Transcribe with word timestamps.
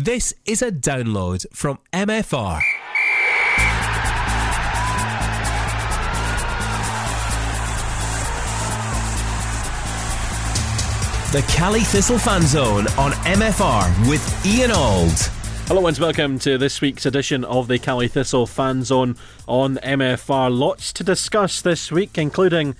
This 0.00 0.32
is 0.46 0.62
a 0.62 0.70
download 0.70 1.44
from 1.52 1.80
MFR. 1.92 2.60
The 11.32 11.42
Caley 11.52 11.80
Thistle 11.80 12.20
Fan 12.20 12.42
Zone 12.42 12.86
on 12.96 13.10
MFR 13.10 14.08
with 14.08 14.46
Ian 14.46 14.70
Auld. 14.70 15.18
Hello 15.66 15.84
and 15.88 15.98
welcome 15.98 16.38
to 16.38 16.56
this 16.58 16.80
week's 16.80 17.04
edition 17.04 17.44
of 17.44 17.66
the 17.66 17.80
Caley 17.80 18.06
Thistle 18.06 18.46
Fan 18.46 18.84
Zone 18.84 19.16
on 19.48 19.78
MFR. 19.78 20.56
Lots 20.56 20.92
to 20.92 21.02
discuss 21.02 21.60
this 21.60 21.90
week, 21.90 22.16
including 22.16 22.76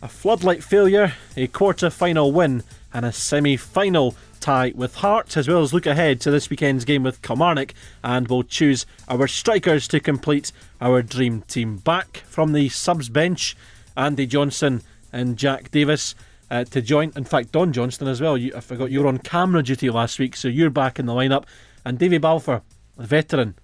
a 0.00 0.08
floodlight 0.08 0.64
failure, 0.64 1.12
a 1.36 1.46
quarter 1.48 1.90
final 1.90 2.32
win, 2.32 2.62
and 2.94 3.04
a 3.04 3.12
semi 3.12 3.58
final 3.58 4.14
tie 4.42 4.72
with 4.74 4.96
Hearts, 4.96 5.36
as 5.36 5.48
well 5.48 5.62
as 5.62 5.72
look 5.72 5.86
ahead 5.86 6.20
to 6.20 6.30
this 6.30 6.50
weekend's 6.50 6.84
game 6.84 7.02
with 7.02 7.22
Kilmarnock. 7.22 7.72
And 8.04 8.28
we'll 8.28 8.42
choose 8.42 8.84
our 9.08 9.26
strikers 9.26 9.88
to 9.88 10.00
complete 10.00 10.52
our 10.80 11.00
dream 11.00 11.42
team. 11.42 11.78
Back 11.78 12.18
from 12.26 12.52
the 12.52 12.68
subs 12.68 13.08
bench, 13.08 13.56
Andy 13.96 14.26
Johnson 14.26 14.82
and 15.12 15.38
Jack 15.38 15.70
Davis. 15.70 16.14
Uh, 16.50 16.64
to 16.64 16.82
join, 16.82 17.10
in 17.16 17.24
fact, 17.24 17.50
Don 17.52 17.72
Johnston 17.72 18.08
as 18.08 18.20
well. 18.20 18.36
You, 18.36 18.52
I 18.54 18.60
forgot 18.60 18.90
you 18.90 19.00
were 19.00 19.06
on 19.06 19.16
camera 19.16 19.62
duty 19.62 19.88
last 19.88 20.18
week, 20.18 20.36
so 20.36 20.48
you're 20.48 20.68
back 20.68 20.98
in 20.98 21.06
the 21.06 21.14
lineup. 21.14 21.44
And 21.82 21.98
Davy 21.98 22.18
Balfour, 22.18 22.60
a 22.98 23.06
veteran 23.06 23.54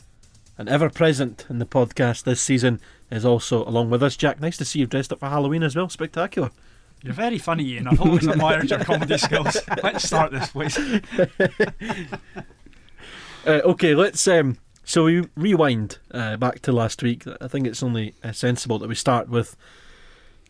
and 0.56 0.70
ever 0.70 0.88
present 0.88 1.44
in 1.50 1.58
the 1.58 1.66
podcast 1.66 2.22
this 2.24 2.40
season, 2.40 2.80
is 3.10 3.26
also 3.26 3.62
along 3.64 3.90
with 3.90 4.02
us. 4.02 4.16
Jack, 4.16 4.40
nice 4.40 4.56
to 4.56 4.64
see 4.64 4.78
you 4.78 4.86
dressed 4.86 5.12
up 5.12 5.20
for 5.20 5.28
Halloween 5.28 5.62
as 5.62 5.76
well. 5.76 5.90
Spectacular. 5.90 6.50
You're 7.02 7.14
very 7.14 7.38
funny, 7.38 7.64
Ian. 7.64 7.88
I've 7.88 8.00
always 8.00 8.26
admired 8.28 8.70
your 8.70 8.80
comedy 8.80 9.18
skills. 9.18 9.56
Let's 9.82 10.04
start 10.04 10.32
this 10.32 10.50
place. 10.50 10.78
Uh, 13.46 13.62
okay, 13.64 13.94
let's. 13.94 14.26
Um, 14.28 14.58
so 14.84 15.04
we 15.04 15.26
rewind 15.34 15.98
uh, 16.10 16.36
back 16.36 16.60
to 16.60 16.72
last 16.72 17.02
week. 17.02 17.24
I 17.40 17.48
think 17.48 17.66
it's 17.66 17.82
only 17.82 18.14
uh, 18.22 18.32
sensible 18.32 18.78
that 18.80 18.88
we 18.88 18.94
start 18.94 19.30
with 19.30 19.56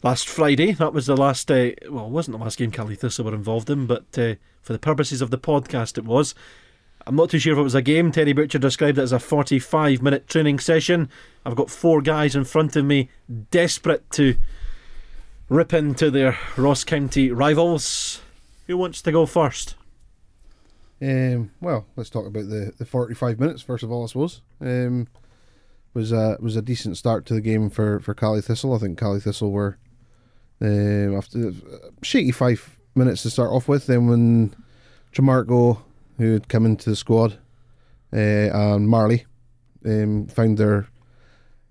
last 0.03 0.29
Friday. 0.29 0.73
That 0.73 0.93
was 0.93 1.07
the 1.07 1.17
last. 1.17 1.49
Uh, 1.49 1.73
well, 1.91 2.07
it 2.07 2.11
wasn't 2.11 2.39
the 2.39 2.43
last 2.43 2.59
game 2.59 2.73
Caley 2.73 2.97
Thistle 2.97 3.27
were 3.27 3.35
involved 3.35 3.71
in, 3.71 3.87
but 3.87 4.07
uh, 4.19 4.35
for 4.63 4.73
the 4.73 4.81
purposes 4.81 5.21
of 5.21 5.31
the 5.31 5.39
podcast, 5.39 5.97
it 5.97 6.05
was. 6.05 6.35
I'm 7.07 7.15
not 7.15 7.31
too 7.31 7.39
sure 7.39 7.53
if 7.53 7.59
it 7.59 7.63
was 7.63 7.75
a 7.75 7.83
game. 7.83 8.11
Terry 8.11 8.33
Butcher 8.33 8.59
described 8.59 8.99
it 8.99 9.03
as 9.03 9.13
a 9.13 9.21
45 9.21 10.03
minute 10.03 10.27
training 10.27 10.59
session. 10.59 11.09
I've 11.45 11.57
got 11.57 11.71
four 11.71 12.03
guys 12.03 12.35
in 12.35 12.45
front 12.45 12.75
of 12.75 12.85
me, 12.85 13.11
desperate 13.51 14.11
to 14.13 14.37
rip 15.49 15.73
into 15.73 16.11
their 16.11 16.39
Ross 16.57 16.85
County 16.85 17.31
rivals. 17.31 18.21
Who 18.67 18.77
wants 18.77 19.01
to 19.03 19.13
go 19.13 19.27
first? 19.27 19.75
Um, 21.01 21.53
well, 21.61 21.87
let's 21.97 22.11
talk 22.11 22.27
about 22.27 22.49
the, 22.49 22.73
the 22.77 22.85
45 22.85 23.39
minutes 23.39 23.63
first 23.63 23.83
of 23.83 23.91
all, 23.91 24.05
I 24.05 24.07
suppose. 24.07 24.43
Um, 24.61 25.09
was 25.95 26.13
a 26.13 26.37
was 26.41 26.55
a 26.55 26.63
decent 26.63 26.97
start 26.97 27.25
to 27.27 27.35
the 27.35 27.41
game 27.41 27.71
for 27.71 27.99
for 28.01 28.15
Caley 28.15 28.43
Thistle. 28.43 28.75
I 28.75 28.79
think 28.79 28.99
Caley 28.99 29.21
Thistle 29.21 29.51
were 29.51 29.79
um, 30.61 31.17
after 31.17 31.53
shaky 32.03 32.31
five 32.31 32.79
minutes 32.95 33.23
to 33.23 33.31
start 33.31 33.51
off 33.51 33.69
with. 33.69 33.87
Then 33.87 34.07
when 34.07 34.55
Tremarco, 35.13 35.81
who 36.19 36.35
had 36.35 36.49
come 36.49 36.67
into 36.67 36.91
the 36.91 36.97
squad, 36.97 37.39
uh, 38.13 38.17
and 38.17 38.89
Marley 38.89 39.27
um, 39.87 40.27
found 40.27 40.59
their 40.59 40.89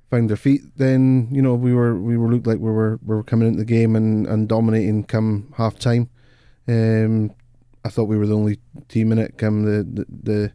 found 0.09 0.29
their 0.29 0.37
feet, 0.37 0.61
then 0.77 1.27
you 1.31 1.41
know 1.41 1.53
we 1.53 1.73
were 1.73 1.95
we 1.99 2.17
were 2.17 2.29
looked 2.29 2.47
like 2.47 2.59
we 2.59 2.71
were 2.71 2.99
we 3.05 3.15
were 3.15 3.23
coming 3.23 3.47
into 3.47 3.59
the 3.59 3.65
game 3.65 3.95
and, 3.95 4.25
and 4.27 4.47
dominating 4.47 5.03
come 5.03 5.53
half 5.57 5.77
time. 5.77 6.09
Um, 6.67 7.31
I 7.83 7.89
thought 7.89 8.05
we 8.05 8.17
were 8.17 8.27
the 8.27 8.35
only 8.35 8.59
team 8.87 9.11
in 9.11 9.19
it 9.19 9.37
come 9.37 9.63
the 9.63 9.83
the 9.83 10.05
the, 10.09 10.51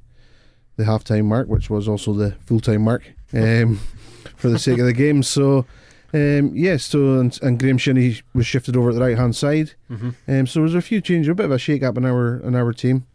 the 0.77 0.85
half 0.85 1.05
time 1.05 1.27
mark, 1.27 1.49
which 1.49 1.71
was 1.71 1.89
also 1.89 2.13
the 2.13 2.33
full 2.47 2.61
time 2.61 2.83
mark 2.83 3.13
um, 3.35 3.77
for 4.37 4.49
the 4.49 4.59
sake 4.59 4.79
of 4.79 4.87
the 4.87 4.93
game. 4.93 5.23
So. 5.23 5.67
Um, 6.15 6.55
yes, 6.55 6.85
so 6.85 7.21
and, 7.21 7.39
and 7.41 7.59
Graham 7.59 7.79
Shinnie 7.79 8.21
was 8.35 8.47
shifted 8.47 8.77
over 8.77 8.91
at 8.91 8.95
the 8.97 9.01
right 9.01 9.17
hand 9.17 9.35
side. 9.35 9.73
Mm-hmm. 9.91 10.11
Um, 10.29 10.47
so 10.47 10.59
there 10.59 10.65
was 10.65 10.75
a 10.75 10.83
few 10.83 11.01
changes, 11.01 11.31
a 11.31 11.35
bit 11.35 11.47
of 11.47 11.53
a 11.53 11.59
shake 11.59 11.83
up 11.83 11.97
in 11.97 12.05
our 12.05 12.37
in 12.41 12.55
our 12.55 12.75
team 12.75 13.07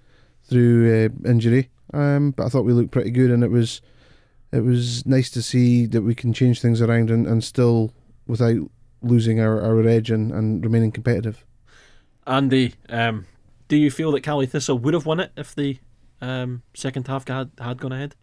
through 0.46 0.88
uh, 1.06 1.30
injury. 1.30 1.70
Um, 1.94 2.32
but 2.32 2.48
I 2.48 2.50
thought 2.50 2.66
we 2.66 2.74
looked 2.74 2.90
pretty 2.90 3.12
good, 3.12 3.30
and 3.30 3.44
it 3.44 3.52
was 3.52 3.82
it 4.52 4.62
was 4.62 5.06
nice 5.06 5.30
to 5.32 5.42
see 5.42 5.86
that 5.88 6.02
we 6.02 6.16
can 6.16 6.34
change 6.34 6.62
things 6.62 6.82
around 6.82 7.10
and, 7.10 7.28
and 7.28 7.44
still 7.44 7.92
without 8.28 8.70
losing 9.02 9.40
our, 9.40 9.62
our 9.62 9.86
edge 9.88 10.10
and, 10.10 10.32
and 10.32 10.64
remaining 10.64 10.92
competitive. 10.92 11.44
Andy, 12.26 12.74
um, 12.90 13.26
do 13.68 13.78
you 13.78 13.92
feel 13.92 14.12
that 14.12 14.22
Caley 14.22 14.46
Thistle 14.46 14.80
would 14.80 14.94
have 14.94 15.06
won 15.06 15.20
it 15.20 15.32
if 15.38 15.54
the 15.56 15.80
um, 16.22 16.64
second 16.74 17.08
half 17.08 17.28
had, 17.28 17.52
had 17.60 17.80
gone 17.80 17.92
ahead? 17.92 18.16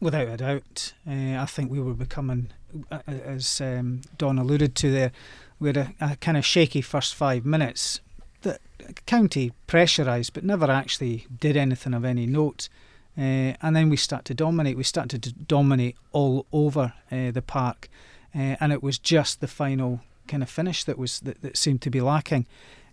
Without 0.00 0.28
a 0.28 0.36
doubt, 0.36 0.92
uh, 1.08 1.40
I 1.40 1.46
think 1.46 1.70
we 1.70 1.80
were 1.80 1.94
becoming, 1.94 2.50
as 3.06 3.60
um, 3.60 4.02
Don 4.18 4.38
alluded 4.38 4.74
to 4.76 4.90
there, 4.90 5.12
we 5.58 5.70
had 5.70 5.76
a, 5.76 5.94
a 6.00 6.16
kind 6.16 6.36
of 6.36 6.44
shaky 6.44 6.82
first 6.82 7.14
five 7.14 7.46
minutes. 7.46 8.00
The 8.42 8.58
county 9.06 9.52
pressurised, 9.66 10.32
but 10.34 10.44
never 10.44 10.70
actually 10.70 11.26
did 11.40 11.56
anything 11.56 11.94
of 11.94 12.04
any 12.04 12.26
note. 12.26 12.68
Uh, 13.18 13.56
and 13.62 13.74
then 13.74 13.88
we 13.88 13.96
start 13.96 14.24
to 14.26 14.34
dominate. 14.34 14.76
We 14.76 14.82
started 14.82 15.22
to 15.22 15.32
dominate 15.32 15.96
all 16.12 16.46
over 16.52 16.92
uh, 17.10 17.30
the 17.30 17.42
park, 17.42 17.88
uh, 18.34 18.56
and 18.60 18.72
it 18.72 18.82
was 18.82 18.98
just 18.98 19.40
the 19.40 19.46
final 19.46 20.00
kind 20.28 20.42
of 20.42 20.50
finish 20.50 20.84
that 20.84 20.98
was 20.98 21.20
that, 21.20 21.40
that 21.42 21.56
seemed 21.56 21.80
to 21.82 21.90
be 21.90 22.00
lacking. 22.00 22.46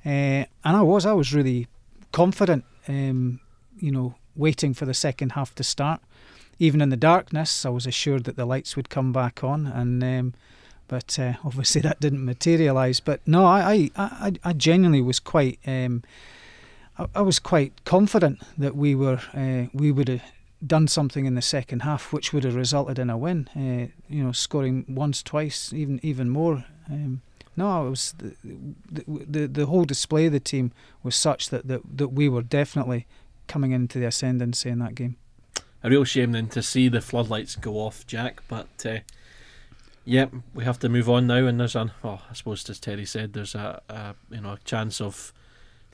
Uh, 0.06 0.46
and 0.64 0.78
I 0.78 0.82
was 0.82 1.06
I 1.06 1.14
was 1.14 1.34
really 1.34 1.68
confident, 2.12 2.64
um, 2.88 3.42
you 3.80 3.92
know, 3.92 4.16
waiting 4.36 4.74
for 4.74 4.86
the 4.86 4.94
second 4.94 5.34
half 5.34 5.54
to 5.56 5.64
start. 5.64 6.02
Even 6.60 6.82
in 6.82 6.90
the 6.90 6.98
darkness, 6.98 7.66
I 7.66 7.70
was 7.70 7.86
assured 7.86 8.24
that 8.26 8.38
the 8.38 8.46
lights 8.46 8.78
would 8.78 8.90
come 8.90 9.12
back 9.12 9.44
on, 9.44 9.68
and 9.68 10.04
um, 10.04 10.34
but 10.88 11.20
uh, 11.20 11.34
obviously 11.44 11.82
that 11.82 12.00
didn't 12.00 12.24
materialise. 12.24 13.02
But 13.02 13.20
no, 13.26 13.46
I 13.46 13.60
I, 13.74 13.92
I, 13.98 14.34
I 14.44 14.54
genuinely 14.54 15.02
was 15.02 15.20
quite. 15.20 15.60
Um, 15.68 16.04
I, 16.98 17.08
I 17.16 17.22
was 17.22 17.40
quite 17.40 17.86
confident 17.86 18.42
that 18.58 18.76
we 18.76 18.96
were 18.96 19.20
uh, 19.34 19.70
we 19.74 19.92
would 19.92 20.08
have 20.10 20.24
done 20.66 20.88
something 20.88 21.26
in 21.26 21.36
the 21.36 21.42
second 21.42 21.82
half, 21.82 22.14
which 22.14 22.32
would 22.32 22.44
have 22.44 22.56
resulted 22.56 23.00
in 23.00 23.10
a 23.10 23.18
win. 23.18 23.50
Uh, 23.56 23.92
you 24.08 24.24
know, 24.24 24.32
scoring 24.32 24.86
once, 24.88 25.22
twice, 25.24 25.74
even 25.74 26.00
even 26.04 26.30
more. 26.30 26.66
Um, 26.90 27.22
no, 27.56 27.86
it 27.86 27.90
was 27.92 28.16
the, 28.18 28.36
the, 28.90 29.48
the 29.48 29.66
whole 29.68 29.86
display 29.86 30.26
of 30.26 30.32
the 30.32 30.40
team 30.40 30.72
was 31.04 31.16
such 31.16 31.50
that, 31.50 31.68
that 31.68 31.82
that 31.98 32.10
we 32.10 32.28
were 32.30 32.42
definitely 32.42 33.06
coming 33.48 33.72
into 33.72 34.00
the 34.00 34.08
ascendancy 34.08 34.70
in 34.70 34.80
that 34.80 34.96
game. 34.96 35.18
A 35.84 35.90
real 35.90 36.06
shame 36.06 36.32
then 36.32 36.48
to 36.50 36.64
see 36.64 36.88
the 36.88 37.02
floodlights 37.02 37.56
go 37.56 37.74
off, 37.76 38.08
Jack. 38.08 38.42
But 38.48 38.86
uh, 38.86 39.00
yep, 40.06 40.32
we 40.54 40.64
have 40.64 40.80
to 40.80 40.90
move 40.90 41.10
on 41.10 41.28
now. 41.28 41.46
And 41.46 41.60
there's 41.60 41.76
an 41.76 41.92
oh, 42.04 42.22
I 42.30 42.34
suppose 42.34 42.68
as 42.70 42.80
Terry 42.80 43.06
said, 43.06 43.34
there's 43.34 43.56
a, 43.56 43.82
a 43.90 44.16
you 44.32 44.42
know 44.42 44.54
a 44.54 44.60
chance 44.64 45.02
of 45.02 45.34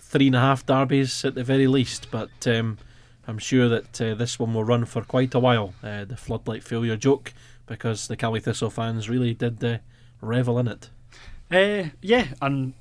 three 0.09 0.27
and 0.27 0.35
a 0.35 0.39
half 0.39 0.65
derbies 0.65 1.23
at 1.23 1.35
the 1.35 1.43
very 1.43 1.67
least. 1.67 2.07
But 2.11 2.47
um, 2.47 2.79
I'm 3.27 3.37
sure 3.37 3.69
that 3.69 4.01
uh, 4.01 4.15
this 4.15 4.39
one 4.39 4.53
will 4.53 4.63
run 4.63 4.85
for 4.85 5.03
quite 5.03 5.33
a 5.35 5.39
while. 5.39 5.73
Uh, 5.83 6.03
the 6.03 6.17
floodlight 6.17 6.63
failure 6.63 6.97
joke, 6.97 7.31
because 7.67 8.07
the 8.07 8.17
Caley 8.17 8.39
Thistle 8.39 8.71
fans 8.71 9.07
really 9.07 9.33
did 9.33 9.63
uh, 9.63 9.77
revel 10.19 10.57
in 10.59 10.67
it. 10.67 10.89
Uh, 11.51 11.89
yeah, 12.01 12.27
and 12.41 12.73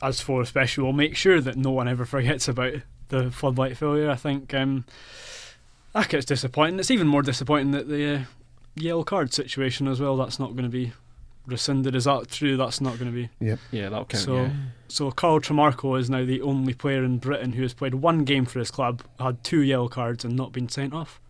as 0.00 0.20
for 0.20 0.42
a 0.42 0.46
special, 0.46 0.84
we'll 0.84 0.92
make 0.92 1.16
sure 1.16 1.40
that 1.40 1.56
no 1.56 1.70
one 1.70 1.88
ever 1.88 2.04
forgets 2.04 2.48
about 2.48 2.74
the 3.08 3.30
floodlight 3.30 3.76
failure. 3.76 4.08
I 4.08 4.16
think 4.16 4.54
um, 4.54 4.84
think 5.94 6.14
it's 6.14 6.26
disappointing. 6.26 6.78
It's 6.78 6.90
even 6.90 7.08
more 7.08 7.22
disappointing 7.22 7.72
that 7.72 7.88
the 7.88 8.14
uh, 8.14 8.20
yellow 8.76 9.02
card 9.02 9.34
situation 9.34 9.88
as 9.88 10.00
well. 10.00 10.16
That's 10.16 10.38
not 10.38 10.52
going 10.52 10.64
to 10.64 10.68
be 10.68 10.92
rescinded. 11.46 11.94
Is 11.94 12.04
that 12.04 12.28
true? 12.28 12.56
That's 12.56 12.80
not 12.80 12.98
going 12.98 13.10
to 13.10 13.14
be. 13.16 13.30
Yep. 13.44 13.58
Yeah, 13.70 13.88
that'll 13.88 14.04
count. 14.04 14.24
So, 14.24 14.36
yeah. 14.42 14.50
so 14.88 15.10
Carl 15.10 15.40
Tremarco 15.40 15.98
is 15.98 16.08
now 16.10 16.24
the 16.24 16.42
only 16.42 16.74
player 16.74 17.04
in 17.04 17.18
Britain 17.18 17.52
who 17.52 17.62
has 17.62 17.74
played 17.74 17.94
one 17.94 18.24
game 18.24 18.44
for 18.46 18.58
his 18.58 18.70
club, 18.70 19.02
had 19.18 19.42
two 19.44 19.60
yellow 19.62 19.88
cards, 19.88 20.24
and 20.24 20.36
not 20.36 20.52
been 20.52 20.68
sent 20.68 20.92
off. 20.94 21.20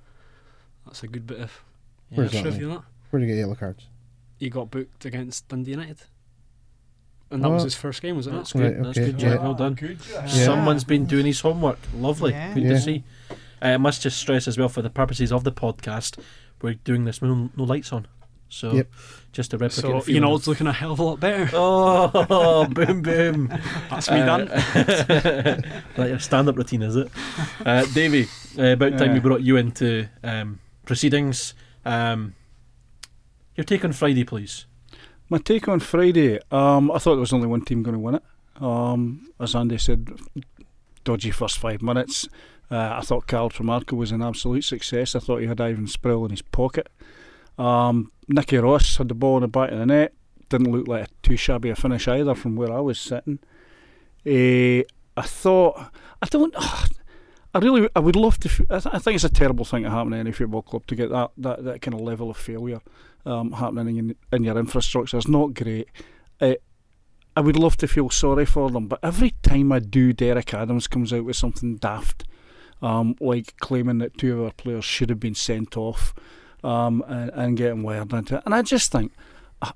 That's 0.87 1.02
a 1.02 1.08
good 1.08 1.26
bit 1.26 1.40
of 1.40 1.62
Where's 2.11 2.32
that, 2.32 2.43
trivia. 2.43 2.69
That 2.69 2.82
Where 3.11 3.20
did 3.20 3.29
you 3.29 3.34
get 3.34 3.40
yellow 3.40 3.55
cards? 3.55 3.87
he 4.38 4.49
got 4.49 4.70
booked 4.70 5.05
against 5.05 5.46
Dundee 5.49 5.73
United, 5.73 5.99
and 7.31 7.44
that 7.44 7.50
was 7.50 7.62
his 7.62 7.75
first 7.75 8.00
game, 8.00 8.17
was 8.17 8.26
it? 8.26 8.32
That's 8.32 8.52
good. 8.55 8.75
Right, 8.76 8.82
That's 8.82 8.99
good, 8.99 9.20
yeah. 9.20 9.34
Jack. 9.34 9.43
Well 9.43 9.55
done. 9.55 9.79
Yeah. 10.11 10.26
Someone's 10.26 10.82
been 10.84 11.05
doing 11.06 11.26
his 11.26 11.40
homework. 11.40 11.79
Lovely. 11.94 12.32
Yeah. 12.32 12.55
Good 12.55 12.62
Yeah. 12.62 12.70
to 12.70 12.81
see. 12.81 13.05
Uh, 13.31 13.34
I 13.67 13.76
must 13.76 14.02
just 14.02 14.19
stress 14.19 14.49
as 14.49 14.56
well 14.56 14.70
for 14.70 14.81
the 14.82 14.88
purposes 14.90 15.31
of 15.31 15.44
the 15.44 15.52
podcast, 15.52 16.19
we're 16.62 16.75
doing 16.75 17.05
this 17.05 17.20
with 17.20 17.31
no, 17.31 17.50
no 17.56 17.64
lights 17.64 17.93
on. 17.93 18.06
So 18.50 18.73
Yep. 18.75 18.88
just 19.32 19.52
to 19.52 19.58
replicate 19.58 19.82
So 19.82 20.00
the 20.00 20.12
you 20.12 20.20
know, 20.20 20.35
it's 20.35 20.47
looking 20.47 20.67
a 20.67 20.73
hell 20.73 20.93
of 20.93 20.99
a 20.99 21.02
lot 21.02 21.20
better. 21.20 21.49
Oh, 21.55 22.67
boom, 22.70 23.00
boom. 23.02 23.49
That's 23.88 24.11
me 24.11 24.19
done. 24.19 24.47
done. 24.47 25.82
like 25.97 26.08
your 26.11 26.19
stand-up 26.19 26.56
routine, 26.56 26.82
is 26.82 26.97
it? 26.97 27.08
Uh, 27.64 27.85
Davey, 27.87 28.26
uh, 28.58 28.73
about 28.73 28.99
time 28.99 29.12
we 29.14 29.20
brought 29.20 29.41
you 29.41 29.56
into 29.56 30.08
um, 30.25 30.58
proceedings. 30.85 31.55
Um, 31.85 32.35
your 33.56 33.64
take 33.64 33.85
on 33.85 33.93
Friday, 33.93 34.25
please. 34.25 34.67
My 35.29 35.38
take 35.38 35.69
on 35.69 35.79
Friday, 35.81 36.41
um, 36.50 36.91
I 36.91 36.99
thought 36.99 37.12
there 37.14 37.20
was 37.20 37.32
only 37.32 37.46
one 37.46 37.64
team 37.64 37.82
going 37.85 37.94
to 37.94 38.00
win 38.00 38.17
it. 38.17 38.23
Um, 38.61 39.31
as 39.38 39.55
Andy 39.55 39.79
said, 39.79 40.11
dodgy 41.05 41.31
first 41.31 41.58
five 41.58 41.82
minutes. 41.82 42.29
Uh, 42.70 42.96
I 42.99 43.00
thought 43.00 43.26
Carl 43.26 43.50
Tremarco 43.50 43.96
was 43.96 44.12
an 44.12 44.23
absolute 44.23 44.64
success. 44.64 45.14
I 45.14 45.20
thought 45.20 45.38
he 45.38 45.46
had 45.46 45.61
Ivan 45.61 45.87
Sproul 45.87 46.25
in 46.25 46.31
his 46.31 46.43
pocket. 46.43 46.88
Um, 47.58 48.11
Nicky 48.29 48.58
Ross 48.58 48.97
had 48.97 49.08
the 49.08 49.14
ball 49.14 49.37
in 49.38 49.43
the 49.43 49.49
back 49.49 49.70
of 49.73 49.79
the 49.79 49.87
net. 49.87 50.14
Didn't 50.49 50.73
look 50.73 50.88
like 50.88 51.08
too 51.23 51.37
shabby 51.37 51.70
a 51.70 51.76
finish 51.76 52.08
either 52.08 52.35
from 52.35 52.56
where 52.56 52.73
I 52.73 52.81
was 52.81 53.00
sitting. 53.00 53.38
Uh, 54.26 54.85
I 55.17 55.23
thought 55.23 55.91
I 56.23 56.26
don't. 56.26 56.55
I 57.52 57.58
really, 57.58 57.88
I 57.97 57.99
would 57.99 58.14
love 58.14 58.38
to. 58.41 58.67
I, 58.70 58.79
th- 58.79 58.94
I, 58.94 58.99
think 59.00 59.17
it's 59.17 59.25
a 59.25 59.29
terrible 59.29 59.64
thing 59.64 59.82
to 59.82 59.91
happen 59.91 60.12
to 60.12 60.19
any 60.19 60.31
football 60.31 60.62
club 60.62 60.87
to 60.87 60.94
get 60.94 61.11
that, 61.11 61.32
that, 61.37 61.64
that 61.64 61.82
kind 61.82 61.94
of 61.94 62.00
level 62.00 62.31
of 62.31 62.37
failure 62.37 62.81
um, 63.26 63.50
happening 63.53 63.96
in, 63.96 64.17
in 64.32 64.44
your 64.44 64.56
infrastructure. 64.56 65.17
It's 65.17 65.26
not 65.26 65.55
great. 65.55 65.88
Uh, 66.41 66.55
I 67.37 67.41
would 67.41 67.56
love 67.56 67.76
to 67.79 67.88
feel 67.88 68.08
sorry 68.11 68.44
for 68.44 68.70
them, 68.70 68.87
but 68.87 69.00
every 69.03 69.35
time 69.43 69.73
I 69.73 69.81
do, 69.81 70.12
Derek 70.12 70.55
Adams 70.55 70.87
comes 70.87 71.12
out 71.12 71.25
with 71.25 71.37
something 71.37 71.76
daft, 71.76 72.25
um, 72.82 73.17
like 73.20 73.56
claiming 73.58 73.99
that 73.99 74.17
two 74.17 74.38
of 74.38 74.44
our 74.44 74.53
players 74.53 74.85
should 74.85 75.11
have 75.11 75.20
been 75.20 75.35
sent 75.35 75.76
off 75.76 76.14
um, 76.64 77.04
and, 77.06 77.30
and 77.30 77.56
getting 77.56 77.82
wired 77.82 78.12
into 78.12 78.36
it. 78.36 78.42
And 78.44 78.54
I 78.54 78.62
just 78.62 78.92
think, 78.92 79.12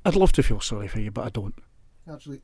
I'd 0.04 0.16
love 0.16 0.32
to 0.32 0.42
feel 0.42 0.60
sorry 0.60 0.88
for 0.88 1.00
you, 1.00 1.10
but 1.10 1.26
I 1.26 1.28
don't. 1.30 1.54
Actually, 2.10 2.42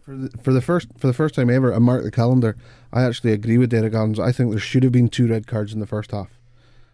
for 0.00 0.16
the, 0.16 0.30
for 0.38 0.52
the 0.52 0.60
first 0.60 0.88
for 0.98 1.06
the 1.06 1.12
first 1.12 1.34
time 1.34 1.50
ever, 1.50 1.74
I 1.74 1.78
marked 1.78 2.04
the 2.04 2.10
calendar. 2.10 2.56
I 2.92 3.02
actually 3.02 3.32
agree 3.32 3.58
with 3.58 3.70
Derek 3.70 3.94
Adams. 3.94 4.18
I 4.18 4.32
think 4.32 4.50
there 4.50 4.60
should 4.60 4.82
have 4.82 4.92
been 4.92 5.08
two 5.08 5.28
red 5.28 5.46
cards 5.46 5.72
in 5.72 5.80
the 5.80 5.86
first 5.86 6.10
half. 6.10 6.38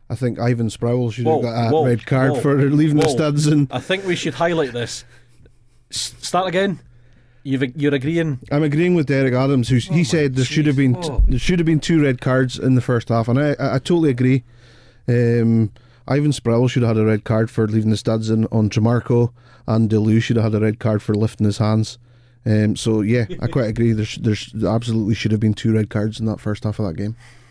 I 0.09 0.15
think 0.15 0.39
Ivan 0.39 0.71
Sproul 0.71 1.11
should 1.11 1.27
whoa, 1.27 1.43
have 1.43 1.43
got 1.43 1.69
a 1.69 1.71
whoa, 1.73 1.87
red 1.87 2.07
card 2.07 2.33
whoa, 2.33 2.41
for 2.41 2.57
leaving 2.71 2.97
the 2.97 3.09
studs. 3.09 3.47
And 3.47 3.69
I 3.73 3.81
think 3.81 4.07
we 4.07 4.15
should 4.17 4.35
highlight 4.35 4.73
this. 4.73 5.05
S- 5.91 6.15
start 6.21 6.49
again. 6.49 6.81
You've, 7.43 7.77
you're 7.77 7.95
agreeing. 7.95 8.41
I'm 8.51 8.63
agreeing 8.63 8.95
with 8.95 9.07
Derek 9.07 9.35
Adams, 9.35 9.69
who 9.69 9.77
oh 9.77 9.95
he 9.95 10.03
said 10.03 10.35
there 10.35 10.45
should 10.45 10.67
have 10.67 10.77
been 10.77 10.97
oh. 10.97 11.23
there 11.29 11.39
should 11.39 11.59
have 11.59 11.67
been 11.67 11.81
two 11.81 12.03
red 12.03 12.21
cards 12.21 12.59
in 12.59 12.75
the 12.75 12.81
first 12.81 13.09
half, 13.09 13.29
and 13.29 13.39
I 13.39 13.51
I, 13.53 13.75
I 13.77 13.79
totally 13.79 14.11
agree. 14.11 14.43
Um, 15.09 15.73
Ivan 16.09 16.33
Sproul 16.33 16.69
should 16.69 16.83
have 16.83 16.97
had 16.97 17.03
a 17.03 17.07
red 17.07 17.25
card 17.25 17.51
for 17.51 17.67
leaving 17.67 17.91
the 17.91 17.97
studs 17.97 18.31
in 18.31 18.47
on 18.53 18.71
Tremarco, 18.71 19.33
and 19.67 19.91
de 19.91 19.97
Leeuw 19.97 20.21
should 20.23 20.37
have 20.37 20.53
had 20.53 20.55
a 20.55 20.61
red 20.65 20.79
card 20.79 21.03
for 21.03 21.15
lifting 21.15 21.45
his 21.47 21.59
hands. 21.59 21.99
Um, 22.45 22.77
so 22.77 23.01
yeah, 23.01 23.25
I 23.41 23.49
quite 23.49 23.67
agree. 23.67 23.93
There's 23.93 24.17
there's 24.19 24.55
absolutely 24.65 25.15
should 25.15 25.33
have 25.33 25.41
been 25.41 25.55
two 25.55 25.75
red 25.75 25.91
cards 25.91 26.21
in 26.21 26.27
that 26.27 26.39
first 26.39 26.63
half 26.63 26.79
of 26.79 26.87
that 26.87 26.95
game. 26.95 27.17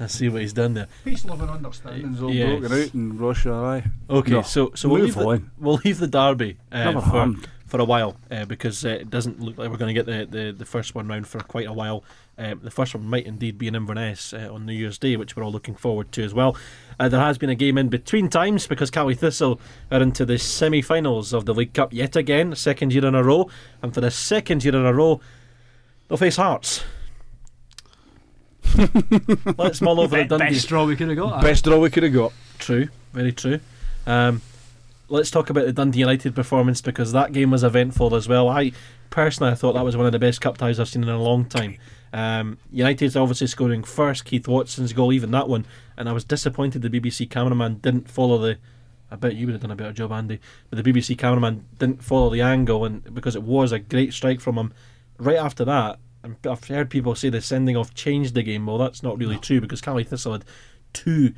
Let's 0.00 0.14
see 0.14 0.28
what 0.28 0.40
he's 0.42 0.52
done 0.52 0.74
there. 0.74 0.88
Peace, 1.04 1.24
love, 1.24 1.40
and 1.40 1.50
understanding's 1.50 2.20
all 2.20 2.32
Yes. 2.32 2.58
broken 2.60 2.82
out 2.82 2.94
in 2.94 3.18
Russia, 3.18 3.52
aye. 3.52 3.84
Okay, 4.10 4.32
No, 4.32 4.42
so 4.42 4.72
so 4.74 4.88
we'll 4.88 5.02
leave 5.02 5.14
the, 5.14 5.42
we'll 5.58 5.80
leave 5.84 5.98
the 5.98 6.08
derby 6.08 6.56
uh, 6.72 7.00
for, 7.00 7.34
for 7.66 7.80
a 7.80 7.84
while 7.84 8.16
uh, 8.30 8.44
because 8.44 8.84
uh, 8.84 8.88
it 8.88 9.10
doesn't 9.10 9.40
look 9.40 9.58
like 9.58 9.70
we're 9.70 9.76
going 9.76 9.94
to 9.94 10.02
get 10.02 10.06
the, 10.06 10.26
the, 10.38 10.52
the 10.52 10.64
first 10.64 10.94
one 10.96 11.06
round 11.06 11.26
for 11.28 11.38
quite 11.40 11.66
a 11.68 11.72
while. 11.72 12.02
Um, 12.36 12.60
the 12.62 12.70
first 12.70 12.94
one 12.94 13.06
might 13.06 13.26
indeed 13.26 13.58
be 13.58 13.68
in 13.68 13.74
Inverness 13.76 14.32
uh, 14.32 14.48
on 14.52 14.66
New 14.66 14.72
Year's 14.72 14.98
Day, 14.98 15.16
which 15.16 15.36
we're 15.36 15.44
all 15.44 15.52
looking 15.52 15.76
forward 15.76 16.10
to 16.12 16.24
as 16.24 16.34
well. 16.34 16.56
Uh, 16.98 17.08
there 17.08 17.20
has 17.20 17.38
been 17.38 17.50
a 17.50 17.54
game 17.54 17.78
in 17.78 17.88
between 17.88 18.28
times 18.28 18.66
because 18.66 18.90
Caley 18.90 19.14
Thistle 19.14 19.60
are 19.90 20.02
into 20.02 20.24
the 20.24 20.38
semi-finals 20.38 21.32
of 21.32 21.44
the 21.44 21.54
League 21.54 21.74
Cup 21.74 21.92
yet 21.92 22.16
again, 22.16 22.56
second 22.56 22.92
year 22.92 23.04
in 23.04 23.14
a 23.14 23.22
row, 23.22 23.48
and 23.82 23.94
for 23.94 24.00
the 24.00 24.10
second 24.10 24.64
year 24.64 24.74
in 24.74 24.84
a 24.84 24.92
row, 24.92 25.20
they'll 26.08 26.18
face 26.18 26.36
Hearts. 26.36 26.82
Let's 29.56 29.80
mull 29.80 30.00
over 30.00 30.16
the 30.16 30.24
Dundee. 30.24 30.54
Best 30.54 30.68
draw 30.68 30.86
we 30.86 30.96
could 30.96 31.08
have 31.08 31.16
got. 31.16 31.42
Best 31.42 31.64
draw 31.64 31.78
we 31.78 31.90
could 31.90 32.02
have 32.02 32.12
got. 32.12 32.32
True, 32.58 32.88
very 33.12 33.32
true. 33.32 33.60
Um, 34.06 34.42
let's 35.08 35.30
talk 35.30 35.50
about 35.50 35.66
the 35.66 35.72
Dundee 35.72 36.00
United 36.00 36.34
performance 36.34 36.80
because 36.80 37.12
that 37.12 37.32
game 37.32 37.50
was 37.50 37.62
eventful 37.62 38.14
as 38.14 38.28
well. 38.28 38.48
I 38.48 38.72
personally 39.10 39.52
I 39.52 39.54
thought 39.54 39.74
that 39.74 39.84
was 39.84 39.96
one 39.96 40.06
of 40.06 40.12
the 40.12 40.18
best 40.18 40.40
cup 40.40 40.58
ties 40.58 40.80
I've 40.80 40.88
seen 40.88 41.02
in 41.02 41.08
a 41.08 41.22
long 41.22 41.44
time. 41.44 41.78
Um, 42.14 42.58
United's 42.70 43.16
obviously 43.16 43.48
scoring 43.48 43.82
first, 43.82 44.24
Keith 44.24 44.46
Watson's 44.46 44.92
goal, 44.92 45.12
even 45.12 45.32
that 45.32 45.48
one, 45.48 45.66
and 45.96 46.08
I 46.08 46.12
was 46.12 46.22
disappointed 46.22 46.80
the 46.80 46.88
BBC 46.88 47.28
cameraman 47.28 47.80
didn't 47.82 48.08
follow 48.08 48.38
the. 48.38 48.58
I 49.10 49.16
bet 49.16 49.34
you 49.34 49.46
would 49.46 49.52
have 49.54 49.62
done 49.62 49.72
a 49.72 49.76
better 49.76 49.92
job, 49.92 50.12
Andy. 50.12 50.38
But 50.70 50.82
the 50.82 50.92
BBC 50.92 51.18
cameraman 51.18 51.66
didn't 51.80 52.04
follow 52.04 52.30
the 52.30 52.40
angle, 52.40 52.84
and 52.84 53.12
because 53.12 53.34
it 53.34 53.42
was 53.42 53.72
a 53.72 53.80
great 53.80 54.14
strike 54.14 54.40
from 54.40 54.56
him. 54.56 54.72
Right 55.18 55.36
after 55.36 55.64
that, 55.64 55.98
I've 56.22 56.64
heard 56.68 56.88
people 56.88 57.16
say 57.16 57.30
the 57.30 57.40
sending 57.40 57.76
off 57.76 57.94
changed 57.94 58.34
the 58.34 58.44
game. 58.44 58.64
Well, 58.66 58.78
that's 58.78 59.02
not 59.02 59.18
really 59.18 59.38
true 59.38 59.60
because 59.60 59.80
Caley 59.80 60.04
Thistle 60.04 60.32
had 60.32 60.44
two 60.92 61.34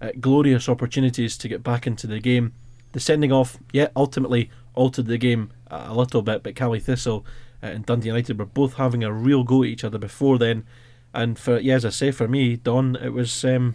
uh, 0.00 0.10
glorious 0.20 0.68
opportunities 0.68 1.36
to 1.38 1.48
get 1.48 1.64
back 1.64 1.88
into 1.88 2.06
the 2.06 2.20
game. 2.20 2.52
The 2.92 3.00
sending 3.00 3.32
off, 3.32 3.58
yeah, 3.72 3.88
ultimately 3.96 4.48
altered 4.74 5.06
the 5.06 5.18
game 5.18 5.50
a 5.70 5.94
little 5.94 6.22
bit, 6.22 6.42
but 6.42 6.54
Caley 6.54 6.80
Thistle 6.80 7.24
uh, 7.62 7.66
and 7.66 7.86
Dundee 7.86 8.08
United 8.08 8.38
were 8.38 8.46
both 8.46 8.74
having 8.74 9.04
a 9.04 9.12
real 9.12 9.44
go 9.44 9.62
at 9.62 9.68
each 9.68 9.84
other 9.84 9.98
before 9.98 10.38
then. 10.38 10.64
And 11.12 11.38
for 11.38 11.58
yeah, 11.58 11.74
as 11.74 11.84
I 11.84 11.90
say, 11.90 12.10
for 12.10 12.28
me, 12.28 12.56
Don, 12.56 12.96
it 12.96 13.12
was 13.12 13.44
um, 13.44 13.74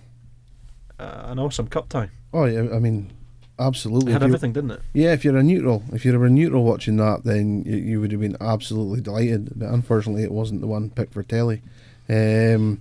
uh, 0.99 1.23
an 1.25 1.39
awesome 1.39 1.67
cup 1.67 1.89
tie. 1.89 2.09
Oh 2.33 2.45
yeah, 2.45 2.67
I 2.73 2.79
mean, 2.79 3.11
absolutely. 3.59 4.11
It 4.11 4.13
had 4.13 4.23
everything, 4.23 4.53
didn't 4.53 4.71
it? 4.71 4.81
Yeah, 4.93 5.13
if 5.13 5.25
you're 5.25 5.37
a 5.37 5.43
neutral, 5.43 5.83
if 5.91 6.05
you're 6.05 6.23
a 6.25 6.29
neutral 6.29 6.63
watching 6.63 6.97
that, 6.97 7.23
then 7.23 7.63
you, 7.63 7.75
you 7.75 8.01
would 8.01 8.11
have 8.11 8.21
been 8.21 8.37
absolutely 8.39 9.01
delighted. 9.01 9.51
But 9.55 9.69
unfortunately, 9.69 10.23
it 10.23 10.31
wasn't 10.31 10.61
the 10.61 10.67
one 10.67 10.89
picked 10.89 11.13
for 11.13 11.23
telly. 11.23 11.61
Um, 12.07 12.79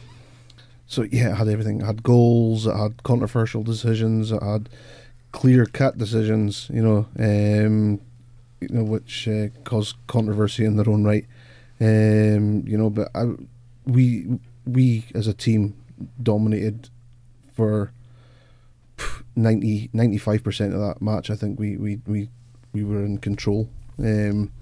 so 0.86 1.02
yeah, 1.02 1.32
it 1.32 1.36
had 1.36 1.48
everything. 1.48 1.80
It 1.80 1.84
had 1.84 2.02
goals. 2.02 2.66
It 2.66 2.76
had 2.76 3.02
controversial 3.02 3.62
decisions. 3.62 4.30
It 4.30 4.42
had 4.42 4.68
clear 5.32 5.66
cut 5.66 5.98
decisions. 5.98 6.70
You 6.72 6.82
know, 6.82 7.06
um, 7.18 8.00
you 8.70 8.76
know, 8.76 8.84
which 8.84 9.28
uh, 9.28 9.48
caused 9.64 9.96
controversy 10.06 10.64
in 10.64 10.76
their 10.76 10.88
own 10.88 11.04
right. 11.04 11.26
Um, 11.80 12.64
you 12.66 12.78
know, 12.78 12.90
but 12.90 13.08
I, 13.14 13.32
we 13.84 14.38
we 14.66 15.04
as 15.14 15.26
a 15.26 15.34
team 15.34 15.76
dominated 16.22 16.88
for 17.52 17.92
90 19.36 19.90
95% 19.94 20.74
of 20.74 20.80
that 20.80 21.02
match. 21.02 21.30
I 21.30 21.36
think 21.36 21.58
we 21.58 21.76
we, 21.76 22.00
we, 22.06 22.28
we 22.72 22.84
were 22.84 23.04
in 23.04 23.18
control. 23.18 23.68
Um, 23.98 24.52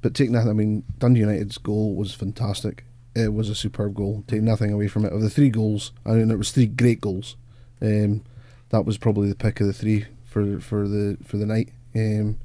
but 0.00 0.14
take 0.14 0.30
nothing 0.30 0.50
I 0.50 0.54
mean 0.54 0.84
Dundee 0.98 1.20
United's 1.20 1.58
goal 1.58 1.94
was 1.94 2.14
fantastic. 2.14 2.84
It 3.14 3.34
was 3.34 3.48
a 3.48 3.54
superb 3.54 3.94
goal. 3.94 4.24
Take 4.26 4.42
nothing 4.42 4.72
away 4.72 4.88
from 4.88 5.04
it. 5.04 5.12
Of 5.12 5.20
the 5.20 5.30
three 5.30 5.50
goals 5.50 5.92
I 6.06 6.12
mean 6.12 6.30
it 6.30 6.38
was 6.38 6.50
three 6.50 6.66
great 6.66 7.00
goals. 7.00 7.36
Um, 7.80 8.24
that 8.70 8.84
was 8.86 8.98
probably 8.98 9.28
the 9.28 9.34
pick 9.34 9.60
of 9.60 9.66
the 9.66 9.72
three 9.72 10.06
for 10.24 10.60
for 10.60 10.88
the 10.88 11.18
for 11.24 11.36
the 11.36 11.46
night. 11.46 11.70
Um, 11.94 12.38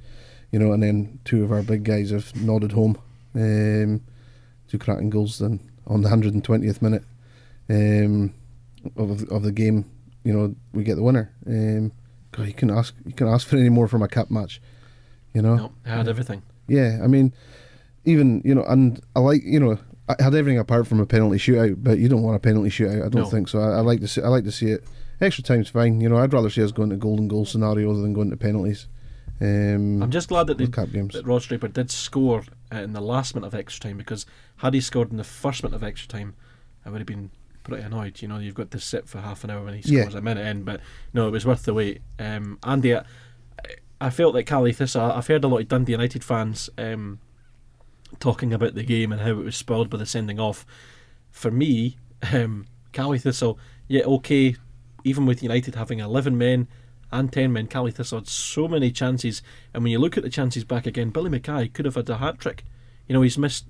you 0.51 0.59
know 0.59 0.71
and 0.73 0.81
then 0.83 1.19
two 1.25 1.44
of 1.44 1.51
our 1.51 1.61
big 1.61 1.83
guys 1.83 2.11
have 2.11 2.35
nodded 2.35 2.71
home 2.71 2.97
um, 3.35 4.01
two 4.67 4.77
cracking 4.79 5.09
goals 5.09 5.39
then 5.39 5.59
on 5.85 6.01
the 6.01 6.09
120th 6.09 6.81
minute 6.81 7.03
um, 7.69 8.33
of 8.95 9.23
of 9.29 9.44
the 9.44 9.51
game 9.51 9.85
you 10.23 10.33
know, 10.33 10.53
we 10.74 10.83
get 10.83 10.95
the 10.95 11.03
winner. 11.03 11.31
Um, 11.45 11.93
God, 12.33 12.48
you 12.48 12.53
can 12.53 12.69
ask 12.69 12.93
you 13.05 13.13
can 13.13 13.27
ask 13.29 13.48
for 13.48 13.55
any 13.55 13.69
more 13.69 13.88
from 13.88 14.01
a 14.01 14.10
cup 14.10 14.29
match, 14.29 14.60
you 15.33 15.41
know. 15.41 15.55
No, 15.55 15.72
it 15.86 15.89
had 15.89 16.10
everything. 16.10 16.41
Yeah, 16.67 17.00
I 17.01 17.07
mean, 17.07 17.31
even 18.03 18.41
you 18.43 18.53
know, 18.53 18.63
and 18.65 19.00
I 19.15 19.19
like 19.19 19.41
you 19.45 19.57
know, 19.57 19.79
I 20.10 20.22
had 20.22 20.36
everything 20.36 20.60
apart 20.60 20.86
from 20.86 21.00
a 21.00 21.05
penalty 21.05 21.38
shootout, 21.38 21.81
but 21.81 22.00
you 22.00 22.10
don't 22.10 22.24
want 22.24 22.36
a 22.36 22.39
penalty 22.39 22.69
shootout. 22.69 23.05
I 23.05 23.07
don't 23.07 23.22
No. 23.22 23.29
think 23.29 23.48
so. 23.48 23.60
I, 23.60 23.77
I 23.77 23.79
like 23.79 24.01
to 24.01 24.07
see 24.10 24.22
I 24.22 24.27
like 24.27 24.43
to 24.43 24.51
see 24.51 24.72
it. 24.72 24.83
Extra 25.22 25.45
time's 25.45 25.69
fine. 25.69 26.01
You 26.01 26.10
know, 26.10 26.17
I'd 26.17 26.33
rather 26.33 26.50
see 26.50 26.62
us 26.62 26.74
going 26.74 26.89
to 26.89 26.98
golden 26.98 27.29
goal 27.29 27.45
scenario 27.45 27.93
than 27.93 28.12
going 28.12 28.29
to 28.29 28.36
penalties. 28.38 28.88
Um, 29.39 30.01
I'm 30.01 30.12
just 30.12 30.29
glad 30.29 30.48
that 30.48 30.58
they 30.58 30.65
that 30.65 31.22
Ross 31.25 31.46
Draper 31.46 31.67
did 31.67 31.91
score 31.91 32.44
uh, 32.74 32.77
in 32.77 32.94
the 32.94 33.01
last 33.01 33.36
minute 33.36 33.48
of 33.48 33.53
extra 33.56 33.89
time 33.89 33.98
because 33.98 34.25
had 34.58 34.74
he 34.74 34.82
scored 34.82 35.12
in 35.12 35.17
the 35.17 35.24
first 35.24 35.63
minute 35.63 35.75
of 35.75 35.84
extra 35.84 36.08
time, 36.08 36.36
I 36.86 36.89
would 36.89 37.00
have 37.00 37.08
been 37.08 37.29
pretty 37.63 37.84
annoyed. 37.84 38.22
You 38.22 38.27
know, 38.29 38.39
you've 38.39 38.56
got 38.56 38.72
to 38.72 38.79
sit 38.79 39.08
for 39.08 39.20
half 39.22 39.44
an 39.44 39.50
hour 39.51 39.63
when 39.63 39.75
he 39.75 39.82
Yeah. 39.94 40.01
scores 40.03 40.15
a 40.15 40.22
minute 40.22 40.46
in, 40.48 40.63
but 40.63 40.79
no, 41.13 41.27
it 41.27 41.32
was 41.32 41.46
worth 41.46 41.63
the 41.63 41.74
wait. 41.74 42.01
Um, 42.17 42.58
Andy, 42.63 42.96
I, 42.96 43.03
I 44.01 44.10
felt 44.10 44.34
that 44.34 44.44
Caley 44.46 44.74
Thistle. 44.74 45.12
I've 45.12 45.27
heard 45.27 45.44
a 45.44 45.48
lot 45.48 45.62
of 45.62 45.67
Dundee 45.67 45.91
United 45.91 46.24
fans 46.24 46.70
um, 46.77 47.20
talking 48.20 48.53
about 48.53 48.74
the 48.74 48.84
game 48.84 49.12
and 49.12 49.22
how 49.22 49.32
it 49.32 49.36
was 49.46 49.56
spoiled 49.56 49.89
by 49.89 49.98
the 49.98 50.06
sending 50.06 50.39
off. 50.39 50.65
For 51.29 51.51
me, 51.51 51.98
um, 52.34 52.65
Caley 52.91 53.20
Thistle, 53.20 53.60
yeah, 53.88 54.03
okay, 54.03 54.56
even 55.03 55.25
with 55.25 55.44
United 55.44 55.75
having 55.75 56.00
11 56.00 56.38
men 56.38 56.67
and 57.11 57.31
10 57.31 57.53
men, 57.53 57.67
Caley 57.67 57.91
Thistle 57.91 58.19
had 58.19 58.27
so 58.27 58.67
many 58.67 58.91
chances. 58.91 59.41
And 59.73 59.83
when 59.83 59.91
you 59.91 59.99
look 59.99 60.17
at 60.17 60.23
the 60.23 60.29
chances 60.29 60.63
back 60.63 60.85
again, 60.85 61.09
Billy 61.09 61.29
Mackay 61.29 61.69
could 61.69 61.85
have 61.85 61.95
had 61.95 62.09
a 62.09 62.17
hat 62.17 62.39
trick. 62.39 62.63
You 63.07 63.13
know, 63.13 63.21
he's 63.21 63.37
missed. 63.37 63.65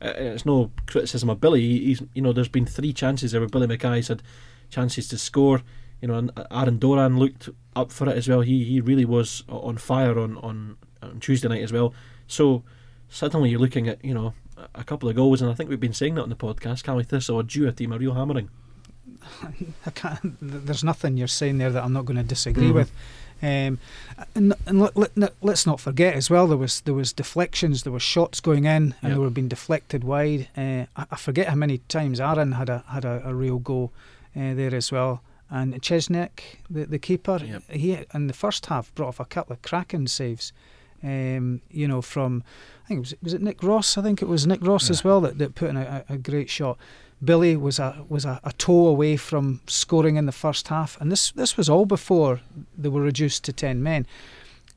Uh, 0.00 0.12
it's 0.16 0.44
no 0.44 0.72
criticism 0.86 1.30
of 1.30 1.40
Billy. 1.40 1.60
He's, 1.60 2.02
you 2.14 2.22
know, 2.22 2.32
there's 2.32 2.48
been 2.48 2.66
three 2.66 2.92
chances 2.92 3.32
there 3.32 3.40
where 3.40 3.48
Billy 3.48 3.68
Mackay's 3.68 4.08
had 4.08 4.22
chances 4.70 5.06
to 5.08 5.18
score. 5.18 5.62
You 6.00 6.08
know, 6.08 6.14
and 6.14 6.32
Aaron 6.50 6.78
Doran 6.78 7.16
looked 7.18 7.48
up 7.76 7.92
for 7.92 8.08
it 8.08 8.16
as 8.16 8.28
well. 8.28 8.40
He 8.40 8.64
he 8.64 8.80
really 8.80 9.04
was 9.04 9.44
on 9.48 9.76
fire 9.76 10.18
on, 10.18 10.36
on, 10.38 10.76
on 11.00 11.20
Tuesday 11.20 11.46
night 11.46 11.62
as 11.62 11.72
well. 11.72 11.94
So 12.26 12.64
suddenly 13.08 13.50
you're 13.50 13.60
looking 13.60 13.86
at 13.86 14.04
you 14.04 14.12
know 14.12 14.34
a- 14.56 14.80
a 14.80 14.84
couple 14.84 15.08
of 15.08 15.14
goals, 15.14 15.40
and 15.40 15.48
I 15.48 15.54
think 15.54 15.70
we've 15.70 15.78
been 15.78 15.92
saying 15.92 16.16
that 16.16 16.22
on 16.22 16.28
the 16.28 16.34
podcast. 16.34 16.82
Caley 16.82 17.04
Thistle 17.04 17.38
are 17.38 17.44
due 17.44 17.68
a 17.68 17.72
team 17.72 17.92
a 17.92 17.98
real 17.98 18.14
hammering. 18.14 18.50
I 19.86 19.90
can't, 19.90 20.36
there's 20.40 20.84
nothing 20.84 21.16
you're 21.16 21.28
saying 21.28 21.58
there 21.58 21.70
that 21.70 21.82
I'm 21.84 21.92
not 21.92 22.04
going 22.04 22.16
to 22.16 22.22
disagree 22.22 22.70
Mhm. 22.70 22.74
with. 22.74 22.92
Um, 23.44 23.80
and, 24.36 24.54
and 24.66 24.80
let, 24.80 24.96
let, 25.16 25.34
let's 25.42 25.66
not 25.66 25.80
forget 25.80 26.14
as 26.14 26.30
well 26.30 26.46
there 26.46 26.56
was 26.56 26.80
there 26.82 26.94
was 26.94 27.12
deflections, 27.12 27.82
there 27.82 27.92
were 27.92 27.98
shots 27.98 28.38
going 28.40 28.66
in, 28.66 28.94
and 29.02 29.10
Yep. 29.10 29.12
they 29.12 29.18
were 29.18 29.30
being 29.30 29.48
deflected 29.48 30.04
wide. 30.04 30.48
Uh, 30.56 30.86
I, 30.96 31.06
I 31.10 31.16
forget 31.16 31.48
how 31.48 31.56
many 31.56 31.78
times 31.88 32.20
Aaron 32.20 32.52
had 32.52 32.68
a 32.68 32.84
had 32.88 33.04
a, 33.04 33.20
a 33.24 33.34
real 33.34 33.58
go 33.58 33.90
uh, 34.36 34.54
there 34.54 34.74
as 34.74 34.92
well. 34.92 35.22
And 35.50 35.74
Cierzniak, 35.82 36.40
the 36.70 36.84
the 36.86 37.00
keeper, 37.00 37.40
Yep. 37.44 37.62
he 37.70 37.98
in 38.14 38.28
the 38.28 38.32
first 38.32 38.66
half 38.66 38.94
brought 38.94 39.08
off 39.08 39.20
a 39.20 39.24
couple 39.24 39.54
of 39.54 39.62
cracking 39.62 40.06
saves. 40.06 40.52
Um, 41.02 41.62
you 41.68 41.88
know, 41.88 42.00
from 42.00 42.44
I 42.84 42.86
think 42.88 42.98
it 42.98 43.00
was 43.00 43.14
was 43.24 43.34
it 43.34 43.42
Nick 43.42 43.60
Ross. 43.64 43.98
I 43.98 44.02
think 44.02 44.22
it 44.22 44.28
was 44.28 44.46
Nick 44.46 44.64
Ross 44.64 44.88
as 44.88 45.02
well 45.02 45.20
that, 45.22 45.38
that 45.38 45.56
put 45.56 45.68
in 45.70 45.76
a 45.76 46.04
a 46.08 46.16
great 46.16 46.48
shot. 46.48 46.78
Billy 47.24 47.56
was 47.56 47.78
a 47.78 48.04
was 48.08 48.24
a, 48.24 48.40
a 48.42 48.52
toe 48.52 48.86
away 48.86 49.16
from 49.16 49.60
scoring 49.66 50.16
in 50.16 50.26
the 50.26 50.32
first 50.32 50.68
half, 50.68 51.00
and 51.00 51.10
this 51.10 51.30
this 51.30 51.56
was 51.56 51.68
all 51.68 51.86
before 51.86 52.40
they 52.76 52.88
were 52.88 53.02
reduced 53.02 53.44
to 53.44 53.52
ten 53.52 53.82
men. 53.82 54.06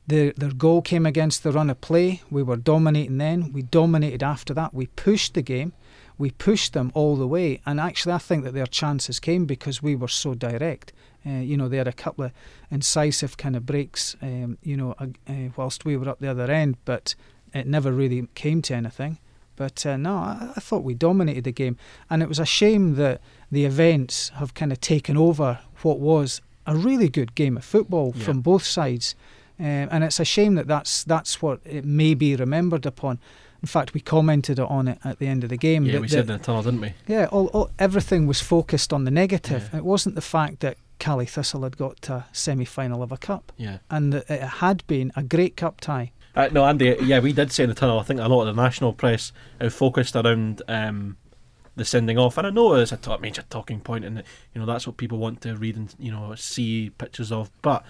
Their 0.06 0.32
their 0.36 0.52
goal 0.52 0.82
came 0.82 1.06
against 1.06 1.42
the 1.42 1.50
run 1.50 1.70
of 1.70 1.80
play. 1.80 2.22
We 2.30 2.42
were 2.42 2.56
dominating 2.56 3.18
then. 3.18 3.52
We 3.52 3.62
dominated 3.62 4.22
after 4.22 4.54
that. 4.54 4.72
We 4.72 4.86
pushed 4.86 5.34
the 5.34 5.42
game. 5.42 5.72
We 6.18 6.30
pushed 6.30 6.72
them 6.72 6.92
all 6.94 7.16
the 7.16 7.26
way, 7.26 7.60
and 7.66 7.80
actually, 7.80 8.14
I 8.14 8.18
think 8.18 8.44
that 8.44 8.54
their 8.54 8.66
chances 8.66 9.20
came 9.20 9.44
because 9.44 9.82
we 9.82 9.96
were 9.96 10.08
so 10.08 10.34
direct. 10.34 10.92
Uh, 11.26 11.40
you 11.40 11.56
know, 11.56 11.68
they 11.68 11.78
had 11.78 11.88
a 11.88 11.92
couple 11.92 12.24
of 12.24 12.32
incisive 12.70 13.36
kind 13.36 13.56
of 13.56 13.66
breaks. 13.66 14.16
Um, 14.22 14.56
you 14.62 14.76
know, 14.76 14.94
uh, 14.98 15.06
uh, 15.28 15.48
whilst 15.56 15.84
we 15.84 15.96
were 15.96 16.08
up 16.08 16.20
the 16.20 16.30
other 16.30 16.50
end, 16.50 16.76
but 16.84 17.16
it 17.52 17.66
never 17.66 17.90
really 17.92 18.28
came 18.34 18.62
to 18.62 18.74
anything. 18.74 19.18
But 19.56 19.84
uh, 19.86 19.96
no, 19.96 20.14
I, 20.16 20.52
I 20.56 20.60
thought 20.60 20.84
we 20.84 20.94
dominated 20.94 21.44
the 21.44 21.52
game, 21.52 21.76
and 22.10 22.22
it 22.22 22.28
was 22.28 22.38
a 22.38 22.46
shame 22.46 22.94
that 22.96 23.20
the 23.50 23.64
events 23.64 24.30
have 24.36 24.54
kind 24.54 24.72
of 24.72 24.80
taken 24.80 25.16
over 25.16 25.60
what 25.82 25.98
was 25.98 26.40
a 26.66 26.74
really 26.76 27.08
good 27.08 27.34
game 27.34 27.56
of 27.56 27.64
football 27.64 28.12
Yeah. 28.14 28.24
from 28.24 28.40
both 28.40 28.64
sides. 28.64 29.14
Um, 29.58 29.88
and 29.90 30.04
it's 30.04 30.20
a 30.20 30.24
shame 30.24 30.54
that 30.56 30.66
that's 30.66 31.02
that's 31.04 31.40
what 31.40 31.60
it 31.64 31.84
may 31.84 32.14
be 32.14 32.36
remembered 32.36 32.84
upon. 32.86 33.18
In 33.62 33.68
fact, 33.68 33.94
we 33.94 34.00
commented 34.00 34.60
on 34.60 34.86
it 34.86 34.98
at 35.02 35.18
the 35.18 35.26
end 35.26 35.42
of 35.42 35.48
the 35.50 35.56
game. 35.56 35.86
Yeah, 35.86 35.92
that, 35.92 36.00
we 36.02 36.06
that- 36.08 36.12
said 36.12 36.26
the 36.26 36.38
tunnel, 36.38 36.62
didn't 36.62 36.80
we? 36.82 36.92
yeah, 37.06 37.26
all, 37.32 37.46
all, 37.48 37.70
everything 37.78 38.26
was 38.26 38.40
focused 38.42 38.92
on 38.92 39.04
the 39.04 39.10
negative. 39.10 39.70
Yeah. 39.72 39.78
It 39.78 39.84
wasn't 39.84 40.14
the 40.14 40.20
fact 40.20 40.60
that 40.60 40.76
Caley 40.98 41.24
Thistle 41.26 41.62
had 41.62 41.76
got 41.78 42.00
to 42.02 42.12
a 42.14 42.26
semi-final 42.32 43.02
of 43.02 43.12
a 43.12 43.16
cup, 43.16 43.52
Yeah. 43.56 43.78
and 43.90 44.12
that 44.12 44.30
it 44.30 44.40
had 44.42 44.86
been 44.86 45.10
a 45.16 45.22
great 45.22 45.56
cup 45.56 45.80
tie. 45.80 46.12
Uh, 46.36 46.48
no, 46.52 46.66
Andy. 46.66 46.94
Yeah, 47.02 47.20
we 47.20 47.32
did 47.32 47.50
say 47.50 47.64
in 47.64 47.70
the 47.70 47.74
tunnel. 47.74 47.98
I 47.98 48.02
think 48.02 48.20
a 48.20 48.28
lot 48.28 48.46
of 48.46 48.54
the 48.54 48.62
national 48.62 48.92
press 48.92 49.32
uh, 49.60 49.70
focused 49.70 50.14
around 50.14 50.60
um, 50.68 51.16
the 51.76 51.84
sending 51.84 52.18
off, 52.18 52.36
and 52.36 52.46
I 52.46 52.50
know 52.50 52.74
it's 52.74 52.92
a 52.92 52.98
top, 52.98 53.20
major 53.22 53.42
talking 53.48 53.80
point, 53.80 54.04
and 54.04 54.22
you 54.54 54.60
know 54.60 54.66
that's 54.66 54.86
what 54.86 54.98
people 54.98 55.18
want 55.18 55.40
to 55.42 55.56
read 55.56 55.76
and 55.76 55.94
you 55.98 56.12
know 56.12 56.34
see 56.34 56.90
pictures 56.90 57.32
of. 57.32 57.50
But 57.62 57.84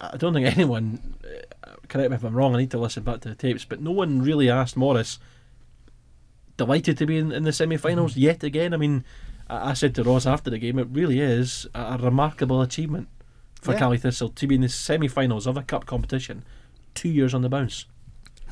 I 0.00 0.16
don't 0.16 0.32
think 0.34 0.46
anyone. 0.56 1.14
Uh, 1.24 1.72
correct 1.88 2.10
me 2.10 2.16
if 2.16 2.24
I'm 2.24 2.34
wrong. 2.34 2.54
I 2.54 2.58
need 2.58 2.70
to 2.70 2.78
listen 2.78 3.02
back 3.02 3.20
to 3.22 3.28
the 3.28 3.34
tapes, 3.34 3.64
but 3.64 3.80
no 3.80 3.90
one 3.90 4.22
really 4.22 4.48
asked 4.48 4.76
Morris. 4.76 5.18
Delighted 6.56 6.98
to 6.98 7.06
be 7.06 7.16
in, 7.16 7.32
in 7.32 7.44
the 7.44 7.52
semi-finals 7.54 8.16
yet 8.18 8.44
again. 8.44 8.74
I 8.74 8.76
mean, 8.76 9.02
I, 9.48 9.70
I 9.70 9.72
said 9.72 9.94
to 9.94 10.04
Ross 10.04 10.26
after 10.26 10.50
the 10.50 10.58
game, 10.58 10.78
it 10.78 10.88
really 10.92 11.18
is 11.18 11.66
a, 11.74 11.80
a 11.80 11.98
remarkable 11.98 12.60
achievement 12.60 13.08
for 13.62 13.72
Yeah. 13.72 13.78
Caley 13.78 13.98
Thistle 13.98 14.28
to 14.28 14.46
be 14.46 14.56
in 14.56 14.60
the 14.60 14.68
semi-finals 14.68 15.46
of 15.46 15.56
a 15.56 15.62
cup 15.62 15.86
competition, 15.86 16.44
two 16.94 17.08
years 17.08 17.34
on 17.34 17.42
the 17.42 17.48
bounce. 17.48 17.86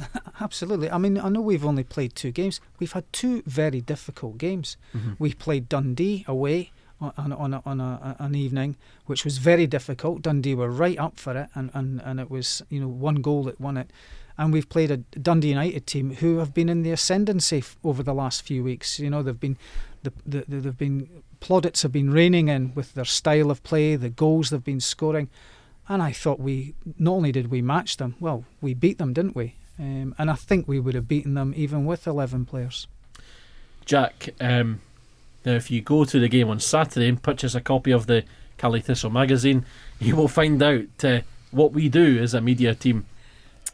Absolutely. 0.41 0.91
I 0.91 0.99
mean, 0.99 1.19
I 1.19 1.29
know 1.29 1.41
we've 1.41 1.65
only 1.65 1.85
played 1.85 2.15
two 2.15 2.31
games. 2.31 2.61
We've 2.79 2.93
had 2.93 3.11
two 3.13 3.43
very 3.47 3.81
difficult 3.81 4.39
games. 4.39 4.77
Mm-hmm. 4.95 5.13
We 5.19 5.35
played 5.35 5.69
Dundee 5.69 6.25
away 6.29 6.71
on 7.01 7.13
on, 7.17 7.33
on, 7.33 7.55
a, 7.55 7.63
on 7.65 7.81
a, 7.81 8.17
an 8.19 8.35
evening, 8.35 8.77
which 9.07 9.25
was 9.25 9.39
very 9.39 9.67
difficult. 9.67 10.23
Dundee 10.23 10.55
were 10.55 10.71
right 10.71 10.99
up 10.99 11.19
for 11.19 11.37
it, 11.37 11.49
and, 11.55 11.71
and, 11.75 12.01
and 12.05 12.21
it 12.21 12.31
was 12.31 12.63
you 12.69 12.81
know 12.81 12.89
one 12.89 13.17
goal 13.17 13.45
that 13.45 13.61
won 13.61 13.77
it. 13.77 13.91
And 14.37 14.53
we've 14.53 14.69
played 14.69 14.93
a 14.93 14.99
Dundee 14.99 15.49
United 15.49 15.87
team 15.89 16.15
who 16.15 16.39
have 16.39 16.55
been 16.55 16.69
in 16.69 16.83
the 16.83 16.93
ascendancy 16.93 17.59
f- 17.59 17.77
over 17.83 18.05
the 18.05 18.15
last 18.15 18.43
few 18.43 18.63
weeks. 18.63 19.01
You 19.01 19.11
know 19.11 19.23
they've 19.23 19.39
been 19.39 19.57
the, 20.03 20.13
the, 20.25 20.45
the 20.47 20.57
they've 20.61 20.79
been 20.79 21.23
plaudits 21.41 21.83
have 21.83 21.93
been 21.93 22.11
raining 22.11 22.49
in 22.49 22.73
with 22.75 22.95
their 22.95 23.05
style 23.05 23.51
of 23.51 23.63
play, 23.63 23.97
the 23.97 24.09
goals 24.11 24.51
they've 24.51 24.63
been 24.63 24.81
scoring. 24.81 25.29
And 25.89 26.03
I 26.03 26.13
thought 26.13 26.39
we 26.39 26.75
not 26.99 27.13
only 27.13 27.33
did 27.33 27.51
we 27.51 27.63
match 27.63 27.97
them, 27.97 28.15
well, 28.21 28.45
we 28.61 28.75
beat 28.75 28.99
them, 28.99 29.13
didn't 29.13 29.35
we? 29.37 29.55
Um, 29.79 30.15
and 30.19 30.31
I 30.31 30.35
think 30.35 30.69
we 30.69 30.81
would 30.81 30.95
have 30.95 31.09
beaten 31.09 31.35
them 31.35 31.55
even 31.57 31.85
with 31.87 32.07
11 32.07 32.45
players. 32.47 32.87
Jack, 33.85 34.31
um, 34.41 34.81
now 35.45 35.53
if 35.53 35.71
you 35.71 35.81
go 35.81 36.05
to 36.05 36.19
the 36.21 36.29
game 36.29 36.49
on 36.49 36.61
Saturday 36.61 37.09
and 37.09 37.23
purchase 37.23 37.55
a 37.55 37.61
copy 37.61 37.91
of 37.93 38.07
the 38.07 38.25
Caley 38.59 38.81
Thistle 38.81 39.11
magazine, 39.11 39.65
you 40.01 40.15
will 40.17 40.29
find 40.29 40.63
out 40.63 41.05
uh, 41.05 41.21
what 41.53 41.73
we 41.73 41.89
do 41.89 42.19
as 42.19 42.35
a 42.35 42.41
media 42.41 42.75
team 42.75 43.07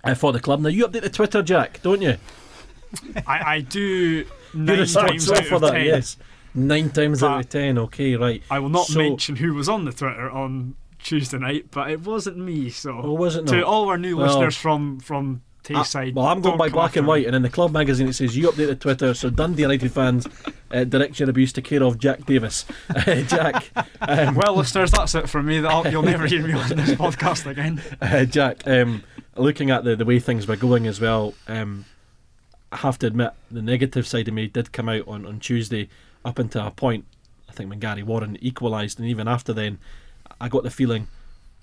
uh, 0.05 0.15
for 0.15 0.33
the 0.33 0.41
club. 0.41 0.61
Now 0.61 0.69
you 0.69 0.87
update 0.87 1.03
the 1.03 1.11
Twitter, 1.11 1.43
Jack, 1.43 1.81
don't 1.83 2.03
you? 2.03 2.17
I, 3.27 3.55
I 3.57 3.61
do 3.63 4.25
nine 4.53 4.87
times 4.87 5.31
out 5.33 5.45
for 5.47 5.57
of 5.57 5.61
that, 5.63 5.73
ten. 5.73 5.87
yes. 5.87 6.17
Nine 6.55 6.91
times 6.91 7.23
out 7.25 7.41
of 7.41 7.49
ten. 7.49 7.79
Okay, 7.79 8.15
right. 8.15 8.41
I 8.49 8.61
will 8.61 8.69
not 8.69 8.87
So- 8.87 8.99
mention 9.01 9.35
who 9.37 9.55
was 9.55 9.69
on 9.69 9.85
the 9.85 9.93
Twitter 9.93 10.31
on 10.31 10.77
Tuesday 11.05 11.39
night, 11.39 11.67
but 11.71 11.91
it 11.91 12.01
wasn't 12.01 12.39
me. 12.39 12.71
So 12.71 12.99
Oh, 13.03 13.13
was 13.13 13.37
it 13.37 13.47
to 13.49 13.65
all 13.65 13.89
our 13.89 13.99
new 13.99 14.17
Well- 14.17 14.27
listeners 14.27 14.57
from 14.57 14.99
from 14.99 15.43
Uh, 15.71 15.81
Tayside, 15.81 16.13
well, 16.15 16.27
I'm 16.27 16.43
going 16.43 16.59
by 16.59 16.69
black 16.69 16.95
and 16.97 17.07
white, 17.07 17.25
and 17.27 17.35
in 17.35 17.41
the 17.41 17.49
club 17.49 17.73
magazine 17.73 18.07
it 18.09 18.13
says 18.13 18.37
you 18.37 18.51
update 18.51 18.67
the 18.67 18.75
Twitter, 18.75 19.15
so 19.15 19.31
Dundee 19.31 19.63
United 19.63 19.91
fans 19.93 20.27
uh, 20.71 20.85
direct 20.85 21.19
your 21.19 21.31
abuse 21.31 21.55
to 21.55 21.63
care 21.63 21.83
of 21.83 21.99
Jack 21.99 22.27
Davis. 22.27 22.67
Uh, 22.95 23.23
Jack, 23.23 23.71
um, 24.03 24.35
Well, 24.35 24.57
listeners, 24.57 24.91
that's 24.91 25.15
it 25.15 25.27
from 25.27 25.47
me. 25.47 25.61
That 25.61 25.91
you'll 25.91 26.03
never 26.03 26.27
hear 26.27 26.43
me 26.47 26.53
on 26.53 26.69
this 26.69 26.91
podcast 27.05 27.47
again. 27.47 27.81
Uh, 28.01 28.27
Jack, 28.27 28.67
um, 28.67 29.05
looking 29.37 29.71
at 29.71 29.85
the, 29.85 29.97
the 29.97 30.05
way 30.05 30.19
things 30.21 30.47
were 30.47 30.57
going 30.57 30.87
as 30.87 31.01
well, 31.01 31.33
um, 31.49 31.87
I 32.71 32.77
have 32.79 32.99
to 32.99 33.07
admit 33.07 33.31
the 33.51 33.63
negative 33.63 34.07
side 34.07 34.29
of 34.29 34.35
me 34.35 34.49
did 34.49 34.71
come 34.73 34.91
out 34.91 35.09
on, 35.09 35.25
on 35.25 35.41
Tuesday 35.41 35.89
up 36.27 36.39
until 36.39 36.67
a 36.67 36.71
point. 36.73 37.07
I 37.49 37.53
think 37.53 37.71
when 37.71 37.79
Gary 37.79 38.03
Warren 38.03 38.37
equalised, 38.43 38.99
and 39.01 39.09
even 39.09 39.29
after 39.29 39.55
then, 39.55 39.79
I 40.41 40.49
got 40.49 40.63
the 40.63 40.71
feeling, 40.71 41.09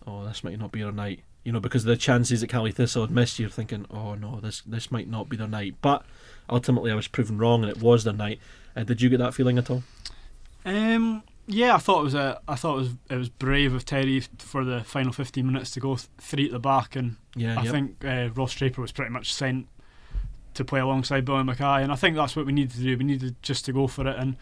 oh, 0.05 0.25
this 0.25 0.43
might 0.43 0.59
not 0.59 0.71
be 0.71 0.83
our 0.83 0.91
night. 0.91 1.23
You 1.43 1.51
know, 1.51 1.59
because 1.59 1.83
of 1.83 1.87
the 1.87 1.97
chances 1.97 2.41
that 2.41 2.47
Caley 2.47 2.71
Thistle 2.71 3.01
had 3.01 3.09
missed, 3.11 3.39
you're 3.39 3.49
thinking, 3.49 3.85
oh 3.89 4.13
no, 4.13 4.39
this 4.39 4.61
this 4.61 4.91
might 4.91 5.07
not 5.07 5.27
be 5.27 5.35
their 5.37 5.47
night. 5.47 5.75
But 5.81 6.05
ultimately, 6.49 6.91
I 6.91 6.95
was 6.95 7.07
proven 7.07 7.37
wrong, 7.39 7.63
and 7.63 7.71
it 7.71 7.81
was 7.81 8.03
their 8.03 8.13
night. 8.13 8.39
Uh, 8.75 8.83
did 8.83 9.01
you 9.01 9.09
get 9.09 9.17
that 9.17 9.33
feeling 9.33 9.57
at 9.57 9.69
all? 9.69 9.81
Um, 10.65 11.23
yeah, 11.47 11.73
I 11.73 11.79
thought 11.79 12.01
it 12.01 12.03
was 12.03 12.13
a, 12.13 12.39
I 12.47 12.53
thought 12.55 12.75
it 12.75 12.79
was 12.79 12.89
it 13.09 13.15
was 13.15 13.29
brave 13.29 13.73
of 13.73 13.85
Terry 13.85 14.19
for 14.37 14.63
the 14.63 14.83
final 14.83 15.11
15 15.11 15.45
minutes 15.45 15.71
to 15.71 15.79
go 15.79 15.95
th- 15.95 16.07
three 16.19 16.45
at 16.45 16.51
the 16.51 16.59
back, 16.59 16.95
and 16.95 17.17
Yeah, 17.35 17.59
I 17.59 17.63
yep. 17.63 17.71
think 17.71 18.05
uh, 18.05 18.29
Ross 18.35 18.53
Draper 18.53 18.79
was 18.81 18.91
pretty 18.91 19.11
much 19.11 19.33
sent 19.33 19.67
to 20.53 20.63
play 20.63 20.79
alongside 20.79 21.25
Billy 21.25 21.43
Mackay, 21.43 21.81
and 21.81 21.91
I 21.91 21.95
think 21.95 22.15
that's 22.15 22.35
what 22.35 22.45
we 22.45 22.51
needed 22.53 22.73
to 22.75 22.81
do. 22.83 22.97
We 22.97 23.03
needed 23.05 23.35
just 23.41 23.65
to 23.65 23.73
go 23.73 23.87
for 23.87 24.07
it, 24.07 24.15
and 24.17 24.35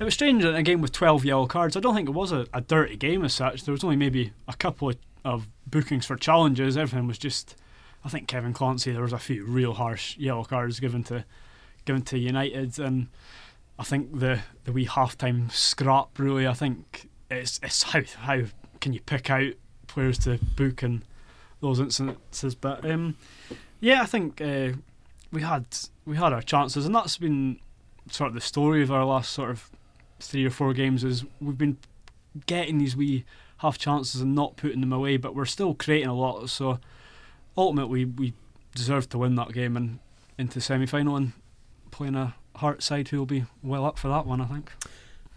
it 0.00 0.04
was 0.04 0.14
strange 0.14 0.42
in 0.42 0.54
a 0.54 0.62
game 0.62 0.80
with 0.80 0.92
12 0.92 1.26
yellow 1.26 1.46
cards. 1.46 1.76
I 1.76 1.80
don't 1.80 1.94
think 1.94 2.08
it 2.08 2.12
was 2.12 2.32
a, 2.32 2.46
a 2.54 2.62
dirty 2.62 2.96
game 2.96 3.22
as 3.22 3.34
such. 3.34 3.64
There 3.64 3.72
was 3.72 3.84
only 3.84 3.96
maybe 3.96 4.32
a 4.48 4.54
couple 4.54 4.88
of, 4.88 4.96
of 5.26 5.46
bookings 5.66 6.06
for 6.06 6.16
challenges. 6.16 6.78
Everything 6.78 7.06
was 7.06 7.18
just, 7.18 7.54
I 8.02 8.08
think 8.08 8.26
Kevin 8.26 8.54
Clancy. 8.54 8.92
There 8.92 9.02
was 9.02 9.12
a 9.12 9.18
few 9.18 9.44
real 9.44 9.74
harsh 9.74 10.16
yellow 10.16 10.44
cards 10.44 10.80
given 10.80 11.04
to 11.04 11.26
given 11.84 12.02
to 12.02 12.18
United, 12.18 12.78
and 12.78 13.08
I 13.78 13.84
think 13.84 14.20
the 14.20 14.40
the 14.64 14.72
wee 14.72 14.86
halftime 14.86 15.52
scrap 15.52 16.18
really. 16.18 16.46
I 16.46 16.54
think 16.54 17.08
it's 17.30 17.60
it's 17.62 17.82
how 17.82 18.00
how 18.20 18.42
can 18.80 18.94
you 18.94 19.00
pick 19.00 19.28
out 19.28 19.52
players 19.86 20.18
to 20.20 20.38
book 20.56 20.82
in 20.82 21.02
those 21.60 21.78
instances, 21.78 22.54
but 22.54 22.90
um, 22.90 23.16
yeah, 23.80 24.00
I 24.00 24.06
think 24.06 24.40
uh, 24.40 24.70
we 25.30 25.42
had 25.42 25.66
we 26.06 26.16
had 26.16 26.32
our 26.32 26.42
chances, 26.42 26.86
and 26.86 26.94
that's 26.94 27.18
been 27.18 27.60
sort 28.10 28.28
of 28.28 28.34
the 28.34 28.40
story 28.40 28.82
of 28.82 28.90
our 28.90 29.04
last 29.04 29.32
sort 29.32 29.50
of 29.50 29.70
three 30.22 30.44
or 30.46 30.50
four 30.50 30.72
games. 30.72 31.04
Is 31.04 31.24
we've 31.40 31.58
been 31.58 31.76
getting 32.46 32.78
these 32.78 32.96
wee 32.96 33.24
half 33.58 33.76
chances 33.78 34.20
and 34.20 34.34
not 34.34 34.56
putting 34.56 34.80
them 34.80 34.92
away, 34.92 35.16
but 35.16 35.34
we're 35.34 35.44
still 35.44 35.74
creating 35.74 36.08
a 36.08 36.14
lot. 36.14 36.48
So 36.50 36.78
ultimately, 37.56 38.04
we 38.04 38.32
deserved 38.74 39.10
to 39.10 39.18
win 39.18 39.34
that 39.36 39.52
game 39.52 39.76
and 39.76 39.98
into 40.38 40.54
the 40.54 40.60
semi 40.60 40.86
final 40.86 41.16
and 41.16 41.32
playing 41.90 42.14
a 42.16 42.34
Heart 42.56 42.82
side 42.82 43.08
who 43.08 43.18
will 43.18 43.26
be 43.26 43.44
well 43.62 43.84
up 43.84 43.98
for 43.98 44.08
that 44.08 44.26
one. 44.26 44.40
I 44.40 44.44
think. 44.46 44.70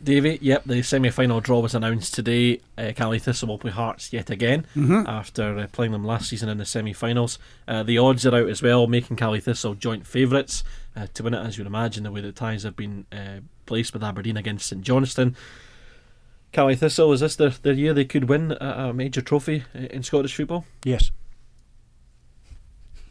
Davey, 0.04 0.38
yep, 0.42 0.64
the 0.66 0.82
semi 0.82 1.10
final 1.10 1.40
draw 1.40 1.60
was 1.62 1.76
announced 1.76 2.14
today. 2.14 2.60
Uh, 2.78 2.92
Caley 2.94 3.20
Thistle 3.20 3.48
will 3.48 3.58
play 3.60 3.72
Hearts 3.72 4.12
yet 4.12 4.30
again 4.30 4.66
Mm-hmm. 4.76 5.08
after 5.08 5.58
uh, 5.60 5.68
playing 5.72 5.94
them 5.94 6.04
last 6.04 6.30
season 6.30 6.50
in 6.50 6.58
the 6.58 6.66
semi 6.66 6.92
finals. 6.92 7.40
Uh, 7.68 7.84
the 7.84 7.98
odds 7.98 8.26
are 8.26 8.36
out 8.36 8.50
as 8.50 8.62
well, 8.62 8.88
making 8.88 9.16
Caley 9.16 9.40
Thistle 9.40 9.76
joint 9.76 10.06
favourites 10.06 10.64
uh, 10.96 11.08
to 11.14 11.24
win 11.24 11.34
it, 11.34 11.46
as 11.46 11.58
you'd 11.58 11.68
imagine, 11.68 12.04
the 12.04 12.12
way 12.12 12.20
the 12.20 12.32
ties 12.34 12.64
have 12.64 12.76
been 12.76 13.06
placed 13.66 13.94
with 13.94 14.04
Aberdeen 14.04 14.38
against 14.38 14.68
St 14.68 14.82
Johnstone. 14.82 15.36
Caley 16.52 16.76
Thistle, 16.76 17.12
is 17.14 17.22
this 17.22 17.36
their, 17.36 17.50
their 17.50 17.74
year 17.74 17.94
they 17.94 18.06
could 18.06 18.30
win 18.30 18.52
a, 18.62 18.90
a 18.90 18.94
major 18.94 19.22
trophy 19.22 19.64
uh, 19.76 19.80
in 19.90 20.04
Scottish 20.04 20.36
football? 20.36 20.66
Yes. 20.84 21.12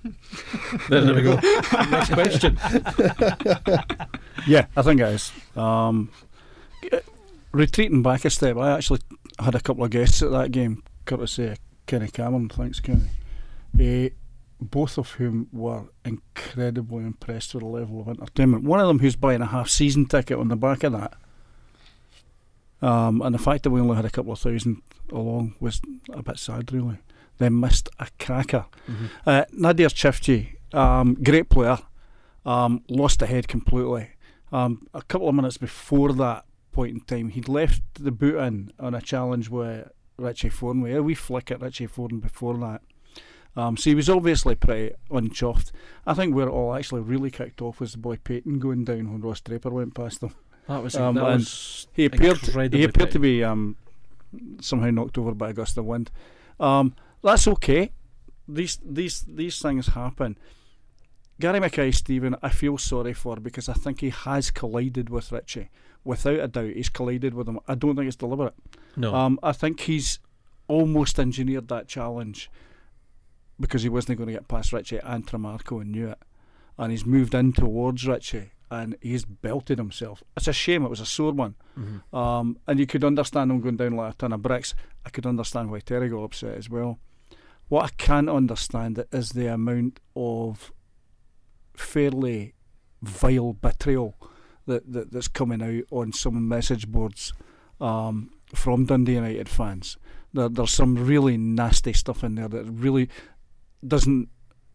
There, 0.02 0.12
there 1.00 1.14
we 1.14 1.22
go. 1.22 1.38
Next 1.90 2.12
question. 2.12 2.58
Yeah, 4.46 4.66
I 4.76 4.82
think 4.82 5.00
it 5.00 5.08
is. 5.08 5.32
Um, 5.56 6.10
retreating 7.52 8.02
back 8.02 8.24
a 8.24 8.30
step, 8.30 8.56
I 8.56 8.72
actually 8.72 9.00
had 9.38 9.54
a 9.54 9.60
couple 9.60 9.84
of 9.84 9.90
guests 9.90 10.22
at 10.22 10.30
that 10.32 10.50
game, 10.50 10.82
courtesy 11.04 11.46
of 11.48 11.58
Kenny 11.86 12.08
Cameron, 12.08 12.48
thanks, 12.48 12.80
Kenny. 12.80 13.10
Uh, 13.74 14.08
both 14.62 14.98
of 14.98 15.12
whom 15.12 15.48
were 15.52 15.84
incredibly 16.04 17.04
impressed 17.04 17.54
with 17.54 17.62
the 17.62 17.68
level 17.68 18.00
of 18.00 18.08
entertainment. 18.08 18.64
One 18.64 18.80
of 18.80 18.86
them 18.86 19.00
who's 19.00 19.16
buying 19.16 19.42
a 19.42 19.46
half 19.46 19.68
season 19.68 20.06
ticket 20.06 20.38
on 20.38 20.48
the 20.48 20.56
back 20.56 20.84
of 20.84 20.92
that. 20.92 21.14
Um, 22.80 23.22
and 23.22 23.34
the 23.34 23.38
fact 23.38 23.62
that 23.62 23.70
we 23.70 23.80
only 23.80 23.96
had 23.96 24.04
a 24.04 24.10
couple 24.10 24.32
of 24.32 24.38
thousand 24.38 24.82
along 25.10 25.54
was 25.60 25.80
a 26.12 26.22
bit 26.22 26.38
sad, 26.38 26.72
really. 26.72 26.98
They 27.38 27.48
missed 27.48 27.88
a 27.98 28.08
cracker. 28.18 28.66
Mm-hmm. 28.90 29.06
Uh, 29.26 29.44
Nadir 29.52 29.88
Ciftci, 29.88 30.56
um, 30.72 31.14
great 31.14 31.48
player, 31.48 31.78
um, 32.44 32.82
lost 32.88 33.20
the 33.20 33.26
head 33.26 33.48
completely. 33.48 34.10
Um, 34.50 34.86
a 34.92 35.02
couple 35.02 35.28
of 35.28 35.34
minutes 35.34 35.56
before 35.56 36.12
that 36.14 36.44
point 36.72 36.94
in 36.94 37.00
time, 37.00 37.28
he'd 37.30 37.48
left 37.48 37.82
the 37.94 38.12
boot 38.12 38.38
in 38.38 38.72
on 38.78 38.94
a 38.94 39.00
challenge 39.00 39.48
with 39.48 39.88
Richie 40.16 40.50
Thornway. 40.50 40.96
A 40.96 41.02
wee 41.02 41.14
flick 41.14 41.50
at 41.50 41.60
Richie 41.60 41.86
Thorn 41.86 42.18
before 42.20 42.56
that. 42.58 42.82
Um, 43.54 43.76
so 43.76 43.90
he 43.90 43.94
was 43.94 44.08
obviously 44.08 44.54
pretty 44.54 44.94
unchuffed. 45.10 45.72
I 46.06 46.14
think 46.14 46.34
where 46.34 46.48
it 46.48 46.52
all 46.52 46.74
actually 46.74 47.02
really 47.02 47.30
kicked 47.30 47.60
off 47.60 47.80
was 47.80 47.92
the 47.92 47.98
boy 47.98 48.16
Paton 48.16 48.58
going 48.58 48.84
down 48.84 49.12
when 49.12 49.20
Ross 49.20 49.40
Draper 49.40 49.70
went 49.70 49.94
past 49.94 50.22
him. 50.22 50.34
That 50.68 50.82
was 50.82 50.96
Um, 50.96 51.16
that 51.16 51.24
was 51.24 51.86
He 51.92 52.06
appeared 52.06 52.38
he 52.72 52.84
appeared 52.84 53.10
to 53.10 53.18
be 53.18 53.44
um, 53.44 53.76
somehow 54.60 54.90
knocked 54.90 55.18
over 55.18 55.34
by 55.34 55.50
a 55.50 55.52
gust 55.52 55.76
of 55.76 55.84
wind. 55.84 56.10
Um, 56.58 56.94
that's 57.22 57.46
okay. 57.48 57.92
These 58.48 58.78
these 58.84 59.24
these 59.28 59.58
things 59.60 59.88
happen. 59.88 60.38
Gary 61.40 61.60
Mackay-Steven, 61.60 62.36
I 62.42 62.50
feel 62.50 62.78
sorry 62.78 63.14
for 63.14 63.36
because 63.36 63.68
I 63.68 63.72
think 63.72 64.00
he 64.00 64.10
has 64.10 64.50
collided 64.50 65.10
with 65.10 65.32
Richie. 65.32 65.70
Without 66.04 66.38
a 66.38 66.46
doubt, 66.46 66.74
he's 66.74 66.88
collided 66.88 67.34
with 67.34 67.48
him. 67.48 67.58
I 67.66 67.74
don't 67.74 67.96
think 67.96 68.06
it's 68.06 68.16
deliberate. 68.16 68.54
no. 68.96 69.14
Um, 69.14 69.38
I 69.42 69.52
think 69.52 69.80
he's 69.80 70.20
almost 70.68 71.18
engineered 71.18 71.68
that 71.68 71.88
challenge 71.88 72.48
because 73.60 73.82
he 73.82 73.88
wasn't 73.88 74.18
going 74.18 74.28
to 74.28 74.32
get 74.34 74.48
past 74.48 74.72
Richie 74.72 74.98
and 75.02 75.26
Tremarco 75.26 75.80
and 75.80 75.92
knew 75.92 76.08
it. 76.08 76.18
And 76.78 76.90
he's 76.90 77.06
moved 77.06 77.34
in 77.34 77.52
towards 77.52 78.06
Richie 78.06 78.52
and 78.70 78.96
he's 79.02 79.24
belted 79.24 79.78
himself. 79.78 80.22
It's 80.36 80.48
a 80.48 80.52
shame, 80.52 80.84
it 80.84 80.88
was 80.88 81.00
a 81.00 81.06
sore 81.06 81.32
one. 81.32 81.54
Mhm. 81.78 82.16
Um, 82.16 82.56
and 82.66 82.80
you 82.80 82.86
could 82.86 83.04
understand 83.04 83.50
him 83.50 83.60
going 83.60 83.76
down 83.76 83.92
like 83.92 84.14
a 84.14 84.16
ton 84.16 84.32
of 84.32 84.42
bricks. 84.42 84.74
I 85.04 85.10
could 85.10 85.26
understand 85.26 85.70
why 85.70 85.80
Terry 85.80 86.08
got 86.08 86.24
upset 86.24 86.56
as 86.56 86.70
well. 86.70 86.98
What 87.68 87.84
I 87.84 87.88
can't 87.96 88.30
understand 88.30 89.04
is 89.12 89.30
the 89.30 89.46
amount 89.52 90.00
of 90.16 90.72
fairly 91.76 92.54
vile 93.02 93.52
betrayal 93.54 94.14
that, 94.66 94.90
that 94.92 95.12
that's 95.12 95.28
coming 95.28 95.62
out 95.62 95.84
on 95.90 96.12
some 96.12 96.48
message 96.48 96.88
boards 96.88 97.32
um, 97.80 98.30
from 98.54 98.84
Dundee 98.86 99.14
United 99.14 99.48
fans. 99.48 99.96
There, 100.32 100.48
there's 100.48 100.70
some 100.72 100.94
really 101.06 101.36
nasty 101.36 101.92
stuff 101.92 102.22
in 102.24 102.36
there 102.36 102.48
that 102.48 102.64
really 102.64 103.08
doesn't 103.86 104.28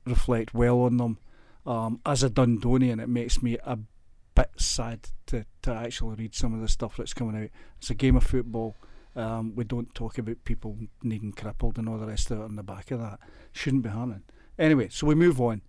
reflect 0.05 0.53
well 0.53 0.81
on 0.81 0.97
them. 0.97 1.17
Um, 1.65 1.99
as 2.05 2.23
a 2.23 2.29
Dundonian, 2.29 3.01
it 3.01 3.09
makes 3.09 3.43
me 3.43 3.57
a 3.63 3.77
bit 4.35 4.51
sad 4.57 5.09
to, 5.25 5.45
to 5.63 5.73
actually 5.73 6.15
read 6.15 6.35
some 6.35 6.53
of 6.53 6.61
the 6.61 6.67
stuff 6.67 6.97
that's 6.97 7.13
coming 7.13 7.43
out. 7.43 7.49
It's 7.79 7.89
a 7.89 7.95
game 7.95 8.15
of 8.15 8.23
football. 8.23 8.75
Um, 9.15 9.55
we 9.55 9.63
don't 9.63 9.93
talk 9.95 10.17
about 10.17 10.43
people 10.45 10.77
needing 11.01 11.31
crippled 11.31 11.77
and 11.77 11.89
all 11.89 11.97
the 11.97 12.05
rest 12.05 12.29
of 12.31 12.39
it 12.39 12.43
on 12.43 12.55
the 12.55 12.63
back 12.63 12.91
of 12.91 12.99
that. 12.99 13.19
Shouldn't 13.51 13.83
be 13.83 13.89
happening. 13.89 14.23
Anyway, 14.59 14.89
so 14.89 15.07
we 15.07 15.15
move 15.15 15.41
on. 15.41 15.61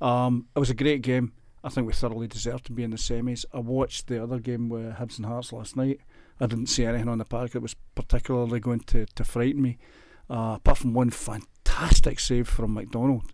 Um, 0.00 0.48
it 0.54 0.58
was 0.58 0.70
a 0.70 0.74
great 0.74 1.02
game. 1.02 1.32
I 1.64 1.70
think 1.70 1.86
we 1.86 1.94
thoroughly 1.94 2.28
deserved 2.28 2.66
to 2.66 2.72
be 2.72 2.84
in 2.84 2.90
the 2.90 2.98
semis. 2.98 3.46
I 3.54 3.58
watched 3.60 4.06
the 4.06 4.22
other 4.22 4.38
game 4.38 4.68
with 4.68 4.96
Hibs 4.96 5.16
and 5.16 5.24
Hearts 5.24 5.52
last 5.52 5.76
night. 5.76 6.00
I 6.38 6.46
didn't 6.46 6.66
see 6.66 6.84
anything 6.84 7.08
on 7.08 7.18
the 7.18 7.24
park 7.24 7.52
that 7.52 7.60
was 7.60 7.74
particularly 7.94 8.60
going 8.60 8.80
to, 8.80 9.06
to 9.06 9.24
frighten 9.24 9.62
me, 9.62 9.78
uh, 10.28 10.56
apart 10.56 10.78
from 10.78 10.92
one 10.92 11.08
fantastic 11.08 11.53
save 12.18 12.48
from 12.48 12.74
McDonald 12.74 13.32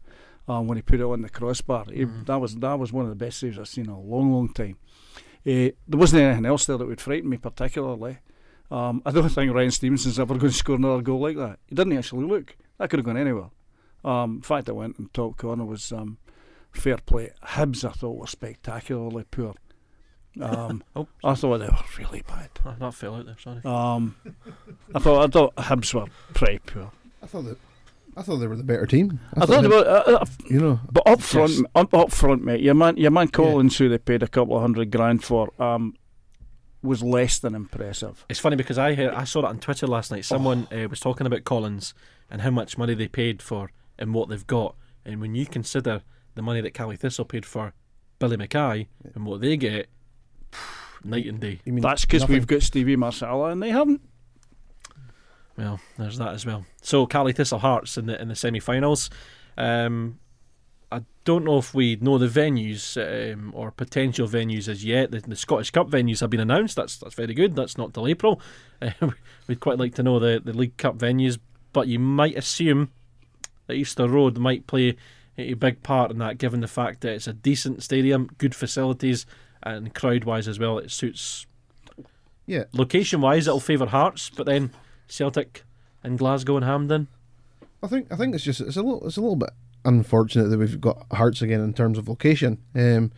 um, 0.49 0.67
when 0.67 0.77
he 0.77 0.83
put 0.83 1.01
it 1.01 1.05
on 1.05 1.23
the 1.23 1.29
crossbar. 1.29 1.85
He- 1.93 2.05
Mhm. 2.05 2.27
that 2.27 2.41
was 2.41 2.57
that 2.57 2.79
was 2.79 2.93
one 2.93 3.05
of 3.05 3.11
the 3.11 3.25
best 3.25 3.39
saves 3.39 3.59
I've 3.59 3.69
seen 3.69 3.85
in 3.87 3.91
a 3.91 4.01
long, 4.01 4.33
long 4.33 4.53
time. 4.53 4.77
Uh, 5.47 5.73
there 5.89 5.99
wasn't 5.99 6.23
anything 6.23 6.47
else 6.47 6.67
there 6.67 6.77
that 6.79 6.87
would 6.87 7.01
frighten 7.01 7.29
me 7.31 7.37
particularly. 7.39 8.19
Um, 8.71 9.03
I 9.05 9.11
don't 9.11 9.29
think 9.29 9.53
Ryan 9.53 9.71
Stevenson's 9.71 10.19
ever 10.19 10.35
going 10.37 10.53
to 10.53 10.57
score 10.57 10.77
another 10.77 11.03
goal 11.03 11.21
like 11.21 11.37
that. 11.37 11.59
He 11.67 11.75
didn't 11.75 11.97
actually 11.97 12.27
look. 12.27 12.57
That 12.79 12.89
could 12.91 12.99
have 12.99 13.07
gone 13.07 13.17
anywhere. 13.17 13.51
Um, 14.05 14.37
in 14.37 14.43
fact, 14.43 14.69
it 14.69 14.75
went 14.77 14.99
in 14.99 15.09
top 15.13 15.37
corner 15.37 15.65
was 15.65 15.93
um, 15.93 16.19
fair 16.73 16.97
play. 16.99 17.31
Hibs, 17.43 17.85
I 17.89 17.93
thought, 17.93 18.17
were 18.17 18.27
spectacularly 18.27 19.25
poor. 19.31 19.55
Um, 20.41 20.83
Oh, 20.97 21.09
I 21.25 21.35
thought 21.35 21.59
they 21.59 21.67
were 21.67 21.85
really 21.99 22.23
bad. 22.27 22.51
oh, 22.65 22.75
that 22.79 22.95
fell 22.95 23.17
out 23.17 23.27
there. 23.27 23.37
Sorry. 23.39 23.61
Um, 23.65 24.15
I 24.95 24.99
thought 25.01 25.25
I 25.25 25.27
thought 25.27 25.55
Hibs 25.57 25.93
were 25.93 26.07
pretty 26.35 26.61
poor. 26.61 26.91
I 27.23 27.27
thought 27.27 27.43
that. 27.47 27.59
I 28.17 28.23
thought 28.23 28.37
they 28.39 28.47
were 28.47 28.57
the 28.57 28.65
better 28.65 28.87
team. 28.87 29.21
I, 29.37 29.47
thought 29.47 29.63
they 29.63 29.69
they- 29.69 29.69
were, 29.69 29.89
uh, 29.89 30.13
uh, 30.21 30.25
You 30.49 30.61
know, 30.61 30.81
but 30.91 31.07
up 31.07 31.21
front, 31.23 31.53
Yes. 31.53 31.63
up, 31.75 31.95
up 31.95 32.11
front, 32.13 32.45
mate. 32.45 32.61
Your 32.61 32.75
man, 32.75 32.97
your 32.97 33.11
man 33.11 33.29
Collins, 33.29 33.79
who 33.79 33.89
they 33.89 33.99
paid 33.99 34.23
a 34.23 34.29
couple 34.29 34.57
of 34.57 34.63
hundred 34.63 34.91
grand 34.91 35.23
for, 35.25 35.51
um, 35.63 35.95
was 36.83 37.03
less 37.03 37.39
than 37.39 37.55
impressive. 37.55 38.25
It's 38.29 38.41
funny 38.41 38.57
because 38.57 38.79
I 38.79 38.95
heard, 38.95 39.15
I 39.15 39.25
saw 39.25 39.41
it 39.41 39.45
on 39.47 39.59
Twitter 39.59 39.87
last 39.87 40.11
night. 40.11 40.25
Someone 40.25 40.67
uh, 40.73 40.89
was 40.89 40.99
talking 41.01 41.27
about 41.27 41.45
Collins 41.45 41.95
and 42.31 42.41
how 42.43 42.51
much 42.51 42.77
money 42.79 42.95
they 42.95 43.07
paid 43.09 43.43
for 43.43 43.71
and 43.99 44.13
what 44.15 44.29
they've 44.29 44.47
got. 44.47 44.75
And 45.05 45.21
when 45.21 45.35
you 45.35 45.47
consider 45.47 46.03
the 46.35 46.43
money 46.43 46.61
that 46.63 46.73
Caley 46.75 46.97
Thistle 46.97 47.25
paid 47.25 47.45
for 47.47 47.75
Billy 48.19 48.37
Mackay 48.37 48.89
and 49.15 49.27
what 49.27 49.41
they 49.41 49.57
get, 49.57 49.89
night 51.05 51.27
and 51.27 51.41
day. 51.41 51.61
you 51.65 51.73
mean 51.73 51.83
That's 51.83 52.05
because 52.05 52.29
we've 52.29 52.47
got 52.47 52.63
Stevie 52.63 52.97
Marsala 52.97 53.51
and 53.51 53.63
they 53.63 53.71
haven't. 53.71 54.01
Well, 55.61 55.79
there's 55.99 56.17
that 56.17 56.33
as 56.33 56.47
well. 56.47 56.65
So 56.81 57.07
Caley 57.07 57.35
Thistle 57.35 57.59
Hearts 57.59 57.99
in 57.99 58.07
the 58.07 58.21
in 58.21 58.29
the 58.29 58.35
semi-finals. 58.35 59.11
Um, 59.59 60.19
I 60.91 61.03
don't 61.25 61.45
know 61.45 61.59
if 61.59 61.75
we 61.75 61.97
know 61.97 62.17
the 62.17 62.29
venues 62.29 62.97
um, 62.97 63.53
or 63.55 63.71
potential 63.71 64.27
venues 64.27 64.69
as 64.69 64.87
yet. 64.87 65.11
The, 65.11 65.21
the 65.21 65.37
Scottish 65.37 65.71
Cup 65.71 65.91
venues 65.91 66.21
have 66.21 66.31
been 66.31 66.41
announced. 66.41 66.77
That's 66.77 66.97
that's 66.97 67.15
very 67.15 67.35
good. 67.35 67.55
That's 67.55 67.77
not 67.77 67.93
till 67.93 68.09
April. 68.09 68.41
Uh, 68.83 69.11
we'd 69.47 69.61
quite 69.61 69.77
like 69.77 69.95
to 69.95 70.03
know 70.03 70.19
the, 70.19 70.41
the 70.43 70.55
League 70.55 70.79
Cup 70.79 70.97
venues, 70.97 71.39
but 71.75 71.87
you 71.87 71.99
might 71.99 72.35
assume 72.35 72.91
that 73.67 73.75
Easter 73.75 74.09
Road 74.09 74.39
might 74.39 74.67
play 74.67 74.97
a 75.37 75.53
big 75.53 75.83
part 75.83 76.11
in 76.11 76.17
that, 76.17 76.39
given 76.39 76.61
the 76.61 76.67
fact 76.67 77.03
that 77.03 77.13
it's 77.13 77.27
a 77.27 77.35
decent 77.35 77.83
stadium, 77.83 78.31
good 78.39 78.55
facilities, 78.55 79.27
and 79.63 79.95
crowd-wise 79.95 80.49
as 80.49 80.59
well. 80.59 80.79
It 80.79 80.91
suits 80.91 81.45
Yeah, 82.47 82.65
location-wise. 82.73 83.47
It'll 83.47 83.61
favour 83.61 83.85
Hearts, 83.85 84.31
but 84.31 84.47
then 84.47 84.71
Celtic 85.11 85.65
and 86.03 86.19
Glasgow 86.19 86.57
and 86.57 86.65
Hampden. 86.65 87.09
I 87.83 87.87
think 87.87 88.13
I 88.13 88.17
think 88.17 88.35
it's 88.35 88.45
just 88.45 88.61
it's 88.61 88.77
a 88.77 88.83
little 88.83 89.07
it's 89.07 89.17
a 89.17 89.21
little 89.21 89.37
bit 89.37 89.51
unfortunate 89.85 90.49
that 90.49 90.59
we've 90.59 90.81
got 90.81 91.07
Hearts 91.13 91.43
again 91.43 91.61
in 91.61 91.73
terms 91.73 91.99
of 91.99 92.09
location. 92.09 92.59
Um, 92.75 93.13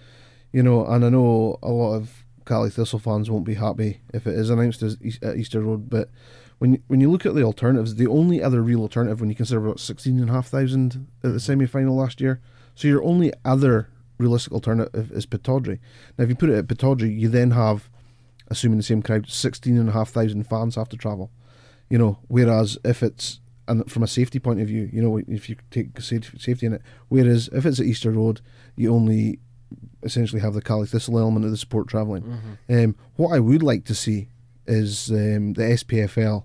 you 0.52 0.62
know, 0.62 0.86
and 0.86 1.04
I 1.04 1.08
know 1.08 1.58
a 1.62 1.70
lot 1.70 1.94
of 1.94 2.24
Caley 2.46 2.70
Thistle 2.70 2.98
fans 2.98 3.30
won't 3.30 3.44
be 3.44 3.54
happy 3.54 4.00
if 4.12 4.26
it 4.26 4.34
is 4.34 4.50
announced 4.50 4.82
as 4.82 4.96
Eas- 5.02 5.18
at 5.22 5.36
Easter 5.36 5.60
Road, 5.60 5.88
but 5.88 6.10
when 6.58 6.74
you, 6.74 6.82
when 6.86 7.00
you 7.00 7.10
look 7.10 7.26
at 7.26 7.34
the 7.34 7.42
alternatives, 7.42 7.96
the 7.96 8.06
only 8.06 8.42
other 8.42 8.62
real 8.62 8.82
alternative 8.82 9.20
when 9.20 9.30
you 9.30 9.34
consider 9.34 9.64
about 9.64 9.80
sixteen 9.80 10.20
and 10.20 10.30
a 10.30 10.32
half 10.32 10.48
thousand 10.48 11.08
at 11.24 11.32
the 11.32 11.40
semi 11.40 11.66
final 11.66 11.96
last 11.96 12.20
year, 12.20 12.40
so 12.74 12.86
your 12.86 13.02
only 13.02 13.32
other 13.44 13.88
realistic 14.18 14.52
alternative 14.52 15.10
is 15.10 15.26
Pittodrie. 15.26 15.80
Now, 16.16 16.24
if 16.24 16.28
you 16.28 16.36
put 16.36 16.50
it 16.50 16.58
at 16.58 16.68
Pittodrie, 16.68 17.18
you 17.18 17.28
then 17.28 17.50
have, 17.52 17.88
assuming 18.48 18.76
the 18.76 18.84
same 18.84 19.02
crowd, 19.02 19.28
sixteen 19.28 19.76
and 19.76 19.88
a 19.88 19.92
half 19.92 20.10
thousand 20.10 20.44
fans 20.44 20.76
have 20.76 20.88
to 20.90 20.96
travel. 20.96 21.32
You 21.92 21.98
know, 21.98 22.18
whereas 22.28 22.78
if 22.86 23.02
it's 23.02 23.38
and 23.68 23.88
from 23.90 24.02
a 24.02 24.06
safety 24.06 24.38
point 24.38 24.62
of 24.62 24.66
view, 24.66 24.88
you 24.90 25.02
know, 25.02 25.18
if 25.28 25.50
you 25.50 25.56
take 25.70 26.00
safety 26.00 26.38
safety 26.38 26.64
in 26.64 26.72
it, 26.72 26.80
whereas 27.10 27.50
if 27.52 27.66
it's 27.66 27.80
at 27.80 27.84
Easter 27.84 28.10
Road, 28.10 28.40
you 28.76 28.90
only 28.94 29.40
essentially 30.02 30.40
have 30.40 30.54
the 30.54 30.62
Caley 30.62 30.86
Thistle 30.86 31.18
element 31.18 31.44
of 31.44 31.50
the 31.50 31.56
support 31.58 31.88
travelling. 31.88 32.56
Um, 32.70 32.96
what 33.16 33.34
I 33.36 33.40
would 33.40 33.62
like 33.62 33.84
to 33.84 33.94
see 33.94 34.28
is 34.66 35.10
um, 35.10 35.52
the 35.52 35.64
SPFL 35.64 36.44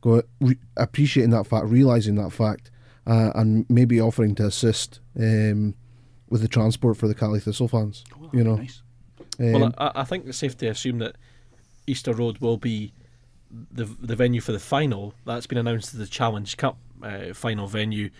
go 0.00 0.22
re- 0.40 0.56
appreciating 0.78 1.32
that 1.32 1.46
fact, 1.46 1.66
realizing 1.66 2.14
that 2.14 2.30
fact, 2.32 2.70
uh, 3.06 3.32
and 3.34 3.66
maybe 3.68 4.00
offering 4.00 4.34
to 4.36 4.46
assist 4.46 5.00
um, 5.20 5.74
with 6.30 6.40
the 6.40 6.48
transport 6.48 6.96
for 6.96 7.06
the 7.06 7.14
Caley 7.14 7.40
Thistle 7.40 7.68
fans. 7.68 8.02
you 8.32 8.42
know, 8.42 8.56
nice. 8.56 8.80
Um, 9.38 9.52
well, 9.52 9.74
I, 9.76 9.90
I 9.96 10.04
think 10.04 10.24
it's 10.26 10.38
safe 10.38 10.56
to 10.56 10.68
assume 10.68 11.00
that 11.00 11.16
Easter 11.86 12.14
Road 12.14 12.38
will 12.38 12.56
be 12.56 12.94
the 13.70 13.84
the 13.84 14.16
venue 14.16 14.40
for 14.40 14.52
the 14.52 14.58
final. 14.58 15.14
That's 15.24 15.46
been 15.46 15.58
announced 15.58 15.94
as 15.94 16.00
the 16.00 16.06
Challenge 16.06 16.56
Cup 16.56 16.76
uh, 17.02 17.32
final 17.32 17.66
venue, 17.66 18.10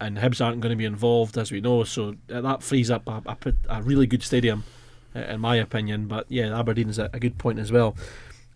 and 0.00 0.18
Hibs 0.18 0.44
aren't 0.44 0.60
going 0.60 0.70
to 0.70 0.76
be 0.76 0.84
involved, 0.84 1.36
as 1.36 1.52
we 1.52 1.60
know. 1.60 1.84
So 1.84 2.14
uh, 2.32 2.40
that 2.40 2.62
frees 2.62 2.90
up 2.90 3.06
a, 3.06 3.22
a, 3.26 3.52
a 3.68 3.82
really 3.82 4.06
good 4.06 4.22
stadium, 4.22 4.64
uh, 5.14 5.20
in 5.20 5.40
my 5.40 5.56
opinion. 5.56 6.06
But 6.06 6.26
yeah, 6.28 6.58
Aberdeen 6.58 6.88
is 6.88 6.98
a, 6.98 7.10
a 7.12 7.20
good 7.20 7.38
point 7.38 7.58
as 7.58 7.72
well. 7.72 7.96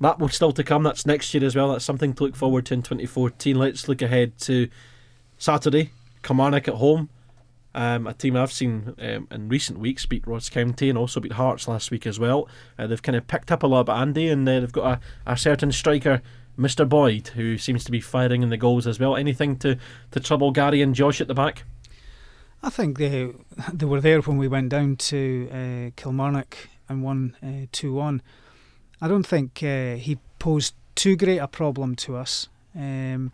That 0.00 0.18
will 0.18 0.28
still 0.28 0.52
to 0.52 0.64
come. 0.64 0.82
That's 0.82 1.06
next 1.06 1.32
year 1.32 1.44
as 1.44 1.54
well. 1.54 1.72
That's 1.72 1.84
something 1.84 2.12
to 2.14 2.24
look 2.24 2.34
forward 2.34 2.66
to 2.66 2.74
in 2.74 2.82
2014. 2.82 3.56
Let's 3.56 3.88
look 3.88 4.02
ahead 4.02 4.36
to 4.40 4.68
Saturday. 5.38 5.90
Kilmarnock 6.22 6.68
at 6.68 6.74
home. 6.74 7.08
Um, 7.74 8.06
a 8.06 8.12
team 8.12 8.36
I've 8.36 8.52
seen 8.52 8.94
um, 9.00 9.28
in 9.30 9.48
recent 9.48 9.78
weeks 9.78 10.04
beat 10.04 10.26
Ross 10.26 10.48
County 10.48 10.88
and 10.88 10.98
also 10.98 11.20
beat 11.20 11.32
Hearts 11.32 11.66
last 11.66 11.90
week 11.90 12.06
as 12.06 12.18
well. 12.18 12.48
Uh, 12.78 12.86
they've 12.86 13.02
kind 13.02 13.16
of 13.16 13.26
picked 13.26 13.50
up 13.50 13.62
a 13.62 13.66
lot 13.66 13.80
of 13.80 13.88
Andy 13.88 14.28
and 14.28 14.46
uh, 14.48 14.60
they've 14.60 14.72
got 14.72 15.00
a, 15.26 15.32
a 15.32 15.36
certain 15.36 15.72
striker 15.72 16.20
Mr. 16.58 16.86
Boyd, 16.86 17.28
who 17.28 17.56
seems 17.56 17.82
to 17.84 17.90
be 17.90 18.00
firing 18.00 18.42
in 18.42 18.50
the 18.50 18.56
goals 18.56 18.86
as 18.86 19.00
well. 19.00 19.16
Anything 19.16 19.56
to, 19.56 19.78
to 20.10 20.20
trouble 20.20 20.50
Gary 20.50 20.82
and 20.82 20.94
Josh 20.94 21.20
at 21.20 21.28
the 21.28 21.34
back? 21.34 21.64
I 22.62 22.70
think 22.70 22.98
they 22.98 23.30
they 23.72 23.86
were 23.86 24.00
there 24.00 24.20
when 24.20 24.38
we 24.38 24.48
went 24.48 24.68
down 24.68 24.96
to 24.96 25.48
uh, 25.50 25.90
Kilmarnock 25.96 26.56
and 26.88 27.02
won 27.02 27.36
uh, 27.42 27.66
two 27.72 27.94
one. 27.94 28.22
I 29.00 29.08
don't 29.08 29.26
think 29.26 29.62
uh, 29.62 29.96
he 29.96 30.18
posed 30.38 30.74
too 30.94 31.16
great 31.16 31.38
a 31.38 31.48
problem 31.48 31.96
to 31.96 32.16
us. 32.16 32.48
Um, 32.76 33.32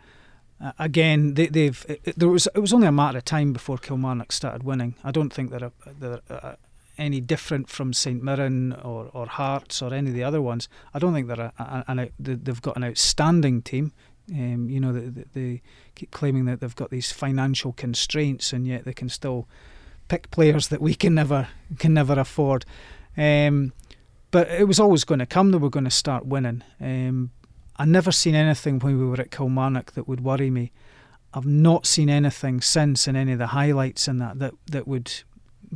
uh, 0.61 0.73
again, 0.77 1.35
they, 1.35 1.65
have 1.65 1.85
there 2.17 2.29
was 2.29 2.47
it 2.53 2.59
was 2.59 2.73
only 2.73 2.87
a 2.87 2.91
matter 2.91 3.19
of 3.19 3.25
time 3.25 3.53
before 3.53 3.77
Kilmarnock 3.77 4.31
started 4.31 4.63
winning. 4.63 4.95
I 5.03 5.11
don't 5.11 5.31
think 5.31 5.51
they're, 5.51 5.71
they're 5.99 6.21
uh, 6.29 6.55
any 6.97 7.21
different 7.21 7.69
from 7.69 7.93
St 7.93 8.21
Mirren 8.21 8.73
or, 8.73 9.09
or 9.13 9.25
Hearts 9.25 9.81
or 9.81 9.93
any 9.93 10.09
of 10.09 10.15
the 10.15 10.23
other 10.23 10.41
ones. 10.41 10.67
I 10.93 10.99
don't 10.99 11.13
think 11.13 11.27
they're 11.27 11.51
a, 11.57 11.83
a, 11.87 11.97
a, 11.97 12.09
they've 12.19 12.61
got 12.61 12.75
an 12.75 12.83
outstanding 12.83 13.61
team. 13.61 13.93
Um, 14.31 14.69
you 14.69 14.79
know, 14.79 14.91
they, 14.91 15.23
they 15.33 15.61
keep 15.95 16.11
claiming 16.11 16.45
that 16.45 16.59
they've 16.59 16.75
got 16.75 16.91
these 16.91 17.11
financial 17.11 17.71
constraints, 17.73 18.53
and 18.53 18.67
yet 18.67 18.85
they 18.85 18.93
can 18.93 19.09
still 19.09 19.47
pick 20.07 20.29
players 20.29 20.67
that 20.67 20.81
we 20.81 20.93
can 20.93 21.15
never 21.15 21.47
can 21.79 21.93
never 21.93 22.19
afford. 22.19 22.65
Um, 23.17 23.73
but 24.31 24.47
it 24.49 24.67
was 24.67 24.79
always 24.79 25.03
going 25.03 25.19
to 25.19 25.25
come. 25.25 25.51
They 25.51 25.57
were 25.57 25.69
going 25.69 25.85
to 25.85 25.91
start 25.91 26.25
winning. 26.25 26.63
Um, 26.79 27.31
I 27.79 27.85
never 27.85 28.11
seen 28.11 28.35
anything 28.35 28.77
when 28.79 28.99
we 28.99 29.05
were 29.05 29.21
at 29.21 29.31
Kilmarnock 29.31 29.93
that 29.93 30.05
would 30.05 30.19
worry 30.19 30.49
me. 30.49 30.71
I've 31.33 31.45
not 31.45 31.85
seen 31.85 32.09
anything 32.09 32.59
since 32.59 33.07
in 33.07 33.15
any 33.15 33.31
of 33.31 33.39
the 33.39 33.47
highlights 33.47 34.07
in 34.07 34.17
that 34.17 34.39
that, 34.39 34.53
that 34.69 34.87
would 34.87 35.11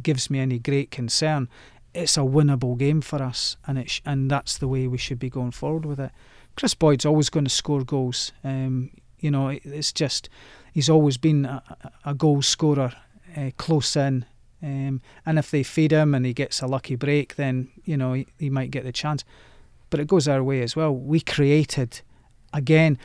gives 0.01 0.29
me 0.29 0.39
any 0.39 0.59
great 0.59 0.91
concern. 0.91 1.47
It's 1.93 2.17
a 2.17 2.21
winnable 2.21 2.77
game 2.77 3.01
for 3.01 3.21
us, 3.21 3.55
and 3.65 3.77
it 3.77 3.89
sh- 3.89 4.01
and 4.05 4.29
that's 4.29 4.57
the 4.57 4.67
way 4.67 4.87
we 4.87 4.97
should 4.97 5.19
be 5.19 5.29
going 5.29 5.51
forward 5.51 5.85
with 5.85 5.99
it. 5.99 6.11
Kris 6.57 6.73
Boyd's 6.73 7.05
always 7.05 7.29
going 7.29 7.45
to 7.45 7.49
score 7.49 7.83
goals. 7.83 8.33
Um, 8.43 8.91
you 9.19 9.31
know, 9.31 9.47
it's 9.47 9.93
just 9.93 10.27
he's 10.73 10.89
always 10.89 11.17
been 11.17 11.45
a, 11.45 11.63
a 12.03 12.13
goal 12.13 12.41
scorer, 12.41 12.93
uh, 13.37 13.51
close 13.57 13.95
in. 13.95 14.25
Um, 14.61 15.01
and 15.25 15.37
if 15.37 15.51
they 15.51 15.63
feed 15.63 15.91
him 15.91 16.15
and 16.15 16.25
he 16.25 16.33
gets 16.33 16.61
a 16.61 16.67
lucky 16.67 16.95
break, 16.95 17.35
then 17.35 17.69
you 17.85 17.95
know 17.95 18.13
he, 18.13 18.27
he 18.37 18.49
might 18.49 18.71
get 18.71 18.83
the 18.83 18.91
chance. 18.91 19.23
But 19.93 19.99
it 19.99 20.07
goes 20.07 20.27
our 20.27 20.43
way 20.43 20.63
as 20.63 20.75
well. 20.75 20.91
We 20.91 21.19
created 21.19 22.01
again 22.51 22.97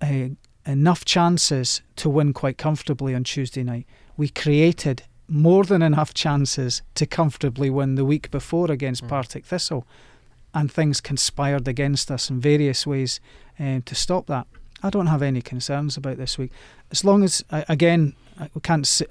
uh, 0.00 0.28
enough 0.64 1.04
chances 1.04 1.82
to 1.96 2.08
win 2.08 2.32
quite 2.32 2.56
comfortably 2.56 3.14
on 3.14 3.24
Tuesday 3.24 3.62
night. 3.62 3.86
We 4.16 4.30
created 4.30 5.02
more 5.28 5.64
than 5.64 5.82
enough 5.82 6.14
chances 6.14 6.80
to 6.94 7.04
comfortably 7.04 7.68
win 7.68 7.96
the 7.96 8.06
week 8.06 8.30
before 8.30 8.72
against 8.72 9.04
mm. 9.04 9.08
Partick 9.08 9.44
Thistle, 9.44 9.86
and 10.54 10.72
things 10.72 11.02
conspired 11.02 11.68
against 11.68 12.10
us 12.10 12.30
in 12.30 12.40
various 12.40 12.86
ways 12.86 13.20
um, 13.58 13.82
to 13.82 13.94
stop 13.94 14.26
that. 14.28 14.46
I 14.82 14.88
don't 14.88 15.08
have 15.08 15.20
any 15.20 15.42
concerns 15.42 15.98
about 15.98 16.16
this 16.16 16.38
week, 16.38 16.52
as 16.90 17.04
long 17.04 17.22
as 17.22 17.44
again 17.50 18.14
we 18.54 18.62
can't. 18.62 18.86
See, 18.86 19.04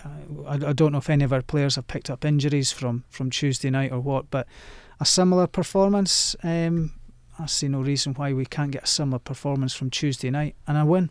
I, 0.47 0.55
I 0.55 0.73
don't 0.73 0.93
know 0.93 0.97
if 0.97 1.11
any 1.11 1.25
of 1.25 1.31
our 1.31 1.43
players 1.43 1.75
have 1.75 1.85
picked 1.85 2.09
up 2.09 2.25
injuries 2.25 2.71
from 2.71 3.03
from 3.11 3.29
Tuesday 3.29 3.69
night 3.69 3.91
or 3.91 3.99
what, 3.99 4.31
but 4.31 4.47
a 4.99 5.05
similar 5.05 5.45
performance. 5.45 6.35
Um, 6.41 6.93
I 7.39 7.47
see 7.47 7.67
no 7.67 7.81
reason 7.81 8.13
why 8.13 8.33
we 8.33 8.45
can't 8.45 8.71
get 8.71 8.83
a 8.83 8.87
similar 8.87 9.19
performance 9.19 9.73
from 9.73 9.89
Tuesday 9.89 10.29
night 10.29 10.55
and 10.67 10.77
a 10.77 10.85
win. 10.85 11.09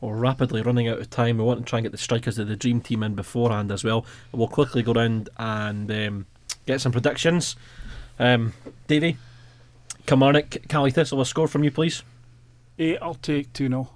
We're 0.00 0.16
rapidly 0.16 0.60
running 0.62 0.88
out 0.88 0.98
of 0.98 1.08
time. 1.08 1.38
We 1.38 1.44
want 1.44 1.60
to 1.60 1.64
try 1.64 1.78
and 1.78 1.84
get 1.84 1.92
the 1.92 1.98
strikers 1.98 2.38
of 2.38 2.48
the 2.48 2.56
dream 2.56 2.80
team 2.80 3.02
in 3.02 3.14
beforehand 3.14 3.72
as 3.72 3.82
well. 3.82 4.04
We'll 4.32 4.48
quickly 4.48 4.82
go 4.82 4.92
round 4.92 5.30
and 5.38 5.90
um, 5.90 6.26
get 6.66 6.80
some 6.80 6.92
predictions. 6.92 7.56
Um, 8.18 8.52
Davey, 8.88 9.16
Kilmarnock, 10.06 10.68
Caley 10.68 10.90
Thistle, 10.90 11.20
a 11.20 11.26
score 11.26 11.48
from 11.48 11.64
you, 11.64 11.70
please. 11.70 12.02
Eight, 12.78 12.98
I'll 13.00 13.14
take 13.14 13.52
2 13.54 13.68
0. 13.68 13.88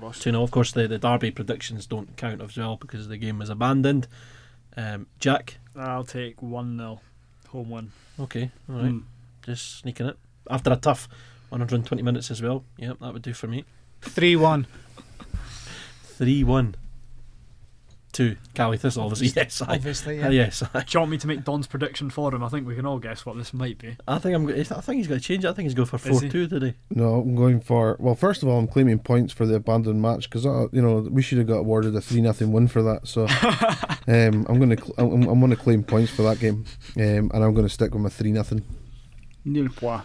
2 0.00 0.12
0. 0.12 0.42
Of 0.42 0.50
course, 0.50 0.72
the, 0.72 0.88
the 0.88 0.98
Derby 0.98 1.30
predictions 1.30 1.86
don't 1.86 2.16
count 2.16 2.40
as 2.40 2.56
well 2.56 2.76
because 2.76 3.08
the 3.08 3.18
game 3.18 3.38
was 3.38 3.50
abandoned. 3.50 4.08
Um, 4.76 5.06
Jack? 5.18 5.58
I'll 5.76 6.04
take 6.04 6.40
1 6.40 6.78
0. 6.78 7.00
Home 7.50 7.70
win. 7.70 7.92
Okay, 8.18 8.50
alright. 8.70 8.92
Mm. 8.92 9.02
Just 9.44 9.80
sneaking 9.80 10.06
it. 10.06 10.16
After 10.50 10.72
a 10.72 10.76
tough 10.76 11.08
120 11.50 12.02
minutes 12.02 12.30
as 12.30 12.42
well. 12.42 12.64
Yep, 12.78 12.98
that 13.00 13.12
would 13.12 13.22
do 13.22 13.34
for 13.34 13.46
me. 13.46 13.64
3 14.00 14.36
1. 14.36 14.66
3 16.04 16.44
1 16.44 16.74
to 18.12 18.36
Caley 18.54 18.76
Thistle, 18.76 19.04
obviously. 19.04 19.28
Yes, 19.42 19.62
obviously. 19.62 20.18
Yeah. 20.18 20.26
Uh, 20.26 20.30
yes. 20.30 20.60
Do 20.60 20.80
you 20.88 21.00
want 21.00 21.10
me 21.10 21.18
to 21.18 21.26
make 21.26 21.44
Don's 21.44 21.66
prediction 21.66 22.10
for 22.10 22.34
him? 22.34 22.44
I 22.44 22.48
think 22.48 22.66
we 22.66 22.74
can 22.74 22.86
all 22.86 22.98
guess 22.98 23.24
what 23.24 23.36
this 23.36 23.54
might 23.54 23.78
be. 23.78 23.96
I 24.06 24.18
think 24.18 24.34
I'm. 24.34 24.48
I 24.48 24.62
think 24.62 24.98
he's 24.98 25.08
going 25.08 25.20
to 25.20 25.26
change 25.26 25.44
it. 25.44 25.48
I 25.48 25.52
think 25.52 25.64
he's 25.64 25.74
going 25.74 25.86
for 25.86 25.98
four 25.98 26.20
two 26.20 26.46
today. 26.46 26.74
No, 26.90 27.20
I'm 27.20 27.34
going 27.34 27.60
for. 27.60 27.96
Well, 27.98 28.14
first 28.14 28.42
of 28.42 28.48
all, 28.48 28.58
I'm 28.58 28.68
claiming 28.68 28.98
points 28.98 29.32
for 29.32 29.46
the 29.46 29.54
abandoned 29.54 30.02
match 30.02 30.28
because 30.28 30.44
uh, 30.44 30.68
you 30.72 30.82
know 30.82 31.00
we 31.10 31.22
should 31.22 31.38
have 31.38 31.46
got 31.46 31.58
awarded 31.58 31.96
a 31.96 32.00
three 32.00 32.20
nothing 32.20 32.52
win 32.52 32.68
for 32.68 32.82
that. 32.82 33.08
So 33.08 33.22
um, 34.06 34.46
I'm 34.48 34.58
going 34.58 34.76
to. 34.76 34.82
Cl- 34.82 34.94
I'm, 34.98 35.28
I'm 35.28 35.40
going 35.40 35.50
to 35.50 35.56
claim 35.56 35.82
points 35.82 36.12
for 36.12 36.22
that 36.22 36.38
game, 36.38 36.64
um, 36.96 37.30
and 37.32 37.44
I'm 37.44 37.54
going 37.54 37.66
to 37.66 37.72
stick 37.72 37.92
with 37.94 38.02
my 38.02 38.10
three 38.10 38.32
nothing. 38.32 38.62
Nil 39.44 39.68
point. 39.70 40.02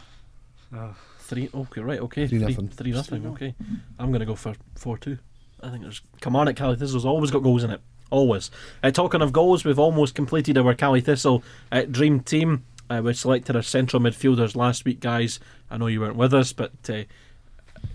Three. 1.20 1.50
Okay, 1.54 1.82
right. 1.82 2.00
Okay. 2.00 2.28
Three, 2.28 2.40
three 2.40 2.48
nothing. 2.48 2.70
Three 2.70 2.92
nothing. 2.92 3.26
Okay. 3.28 3.56
I'm 4.00 4.12
going 4.12 4.22
to 4.22 4.26
go 4.26 4.36
for 4.36 4.56
four 4.76 4.98
two. 4.98 5.18
I 5.62 5.70
think 5.70 5.82
there's 5.82 6.02
Kilmarnock 6.22 6.56
Caley 6.56 6.78
Thistle's 6.78 7.06
always 7.06 7.32
got 7.32 7.40
goals 7.44 7.64
in 7.64 7.72
it. 7.72 7.82
Always. 8.10 8.52
Uh, 8.82 8.92
talking 8.92 9.22
of 9.22 9.34
goals, 9.34 9.66
we've 9.66 9.80
almost 9.80 10.16
completed 10.16 10.58
our 10.58 10.74
Caley 10.74 11.02
Thistle 11.02 11.44
uh, 11.72 11.82
dream 11.82 12.22
team. 12.22 12.66
Uh, 12.90 13.02
we 13.04 13.14
selected 13.14 13.56
our 13.56 13.62
central 13.62 14.02
midfielders 14.02 14.56
last 14.56 14.86
week, 14.86 15.02
guys. 15.02 15.40
I 15.70 15.78
know 15.78 15.88
you 15.88 16.00
weren't 16.00 16.16
with 16.16 16.34
us, 16.34 16.54
but 16.54 16.72
uh, 16.90 17.04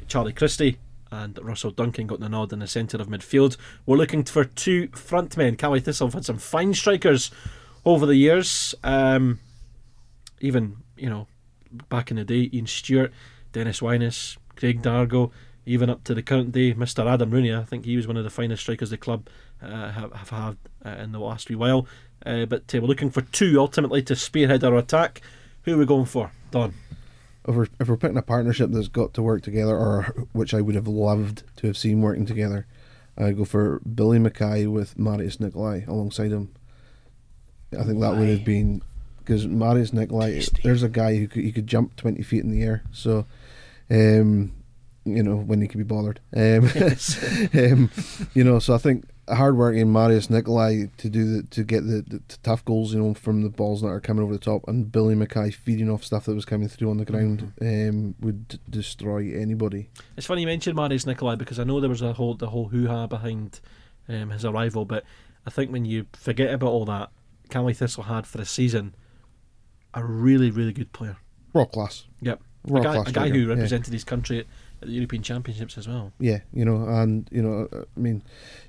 Charlie 0.06 0.34
Christie 0.34 0.76
and 1.10 1.38
Russell 1.42 1.70
Duncan 1.70 2.06
got 2.06 2.20
the 2.20 2.28
nod 2.28 2.52
in 2.52 2.58
the 2.58 2.66
centre 2.66 2.98
of 2.98 3.08
midfield. 3.08 3.56
We're 3.86 3.96
looking 3.96 4.24
for 4.24 4.44
two 4.44 4.88
front 4.88 5.36
men. 5.36 5.56
Caley 5.56 5.80
Thistle 5.80 6.08
have 6.08 6.14
had 6.14 6.24
some 6.26 6.38
fine 6.38 6.74
strikers 6.74 7.30
over 7.86 8.04
the 8.04 8.16
years. 8.16 8.74
Um, 8.84 9.38
even, 10.40 10.76
you 10.96 11.08
know, 11.08 11.26
back 11.88 12.10
in 12.10 12.16
the 12.16 12.24
day, 12.24 12.50
Ian 12.52 12.66
Stewart, 12.66 13.12
Dennis 13.52 13.80
Wyness, 13.80 14.36
Craig 14.56 14.82
Dargo 14.82 15.32
even 15.64 15.90
up 15.90 16.04
to 16.04 16.14
the 16.14 16.22
current 16.22 16.52
day, 16.52 16.74
Mr. 16.74 17.06
Adam 17.06 17.30
Rooney. 17.30 17.54
I 17.54 17.64
think 17.64 17.84
he 17.84 17.96
was 17.96 18.06
one 18.06 18.16
of 18.16 18.24
the 18.24 18.30
finest 18.30 18.62
strikers 18.62 18.90
the 18.90 18.96
club 18.96 19.28
uh, 19.62 19.92
have, 19.92 20.12
have, 20.12 20.30
had 20.30 20.56
uh, 20.84 21.02
in 21.02 21.12
the 21.12 21.20
last 21.20 21.48
wee 21.48 21.56
while. 21.56 21.86
Uh, 22.24 22.46
but 22.46 22.74
uh, 22.74 22.80
we're 22.80 22.88
looking 22.88 23.10
for 23.10 23.22
two 23.22 23.58
ultimately 23.58 24.02
to 24.02 24.16
spearhead 24.16 24.64
our 24.64 24.76
attack. 24.76 25.20
Who 25.62 25.74
are 25.74 25.78
we 25.78 25.86
going 25.86 26.06
for, 26.06 26.32
Don? 26.50 26.74
If 27.46 27.54
we're, 27.54 27.66
if 27.80 27.88
we're 27.88 27.96
picking 27.96 28.16
a 28.16 28.22
partnership 28.22 28.70
that's 28.70 28.88
got 28.88 29.14
to 29.14 29.22
work 29.22 29.42
together, 29.42 29.76
or 29.76 30.26
which 30.32 30.54
I 30.54 30.60
would 30.60 30.74
have 30.74 30.88
loved 30.88 31.44
to 31.56 31.66
have 31.66 31.76
seen 31.76 32.00
working 32.00 32.26
together, 32.26 32.66
I 33.16 33.32
go 33.32 33.44
for 33.44 33.80
Billy 33.80 34.18
Mackay 34.18 34.66
with 34.66 34.98
Marius 34.98 35.36
Niculae 35.36 35.86
alongside 35.86 36.32
him. 36.32 36.52
I 37.78 37.84
think 37.84 38.00
that 38.00 38.16
would 38.16 38.28
have 38.28 38.44
been 38.44 38.82
because 39.24 39.46
Marius 39.46 39.92
Niculae, 39.92 40.62
there's 40.62 40.82
a 40.82 40.88
guy 40.88 41.16
who 41.16 41.28
could, 41.28 41.44
he 41.44 41.52
could 41.52 41.66
jump 41.66 41.96
20 41.96 42.22
feet 42.22 42.42
in 42.42 42.50
the 42.50 42.62
air. 42.62 42.82
So, 42.92 43.26
um, 43.90 44.52
you 45.04 45.22
know, 45.22 45.36
when 45.36 45.60
he 45.60 45.68
could 45.68 45.78
be 45.78 45.84
bothered. 45.84 46.20
Um, 46.34 46.70
um, 47.54 47.90
you 48.34 48.44
know, 48.44 48.58
so 48.58 48.74
I 48.74 48.78
think 48.78 49.04
hardworking 49.28 49.92
Marius 49.92 50.28
Niculae 50.28 50.90
to 50.96 51.08
do 51.08 51.36
the 51.36 51.42
to 51.44 51.64
get 51.64 51.86
the, 51.86 52.02
the, 52.06 52.20
tough 52.42 52.64
goals, 52.64 52.92
you 52.92 53.00
know, 53.00 53.14
from 53.14 53.42
the 53.42 53.48
balls 53.48 53.82
that 53.82 53.88
are 53.88 54.00
coming 54.00 54.22
over 54.22 54.32
the 54.32 54.38
top, 54.38 54.66
and 54.68 54.90
Billy 54.90 55.14
Mackay 55.14 55.50
feeding 55.50 55.90
off 55.90 56.04
stuff 56.04 56.24
that 56.26 56.34
was 56.34 56.44
coming 56.44 56.68
through 56.68 56.90
on 56.90 56.98
the 56.98 57.04
ground 57.04 57.52
mm-hmm. 57.60 57.88
um, 57.88 58.14
would 58.20 58.48
d- 58.48 58.58
destroy 58.68 59.32
anybody. 59.34 59.90
It's 60.16 60.26
funny 60.26 60.42
you 60.42 60.46
mentioned 60.46 60.76
Marius 60.76 61.04
Niculae 61.04 61.38
because 61.38 61.58
I 61.58 61.64
know 61.64 61.80
there 61.80 61.90
was 61.90 62.02
a 62.02 62.12
whole 62.12 62.34
the 62.34 62.48
whole 62.48 62.68
hoo 62.68 62.88
ha 62.88 63.06
behind 63.06 63.60
um, 64.08 64.30
his 64.30 64.44
arrival, 64.44 64.84
but 64.84 65.04
I 65.46 65.50
think 65.50 65.72
when 65.72 65.84
you 65.84 66.06
forget 66.12 66.52
about 66.52 66.70
all 66.70 66.84
that, 66.86 67.10
Caley 67.50 67.74
Thistle 67.74 68.04
had 68.04 68.26
for 68.26 68.40
a 68.40 68.46
season 68.46 68.94
a 69.94 70.04
really 70.04 70.50
really 70.50 70.72
good 70.72 70.92
player, 70.92 71.16
world 71.52 71.72
class. 71.72 72.04
Yep, 72.20 72.40
World 72.66 72.86
a 72.86 72.88
guy, 72.88 73.02
a 73.06 73.12
guy 73.12 73.28
who 73.28 73.48
represented 73.48 73.88
yeah. 73.88 73.94
his 73.94 74.04
country 74.04 74.38
at 74.38 74.46
the 74.80 74.92
European 74.92 75.22
Championships 75.22 75.76
as 75.76 75.88
well. 75.88 76.12
Yeah, 76.20 76.40
you 76.52 76.64
know, 76.64 76.88
and 76.88 77.28
you 77.32 77.42
know, 77.42 77.68
I 77.72 78.00
mean, 78.00 78.22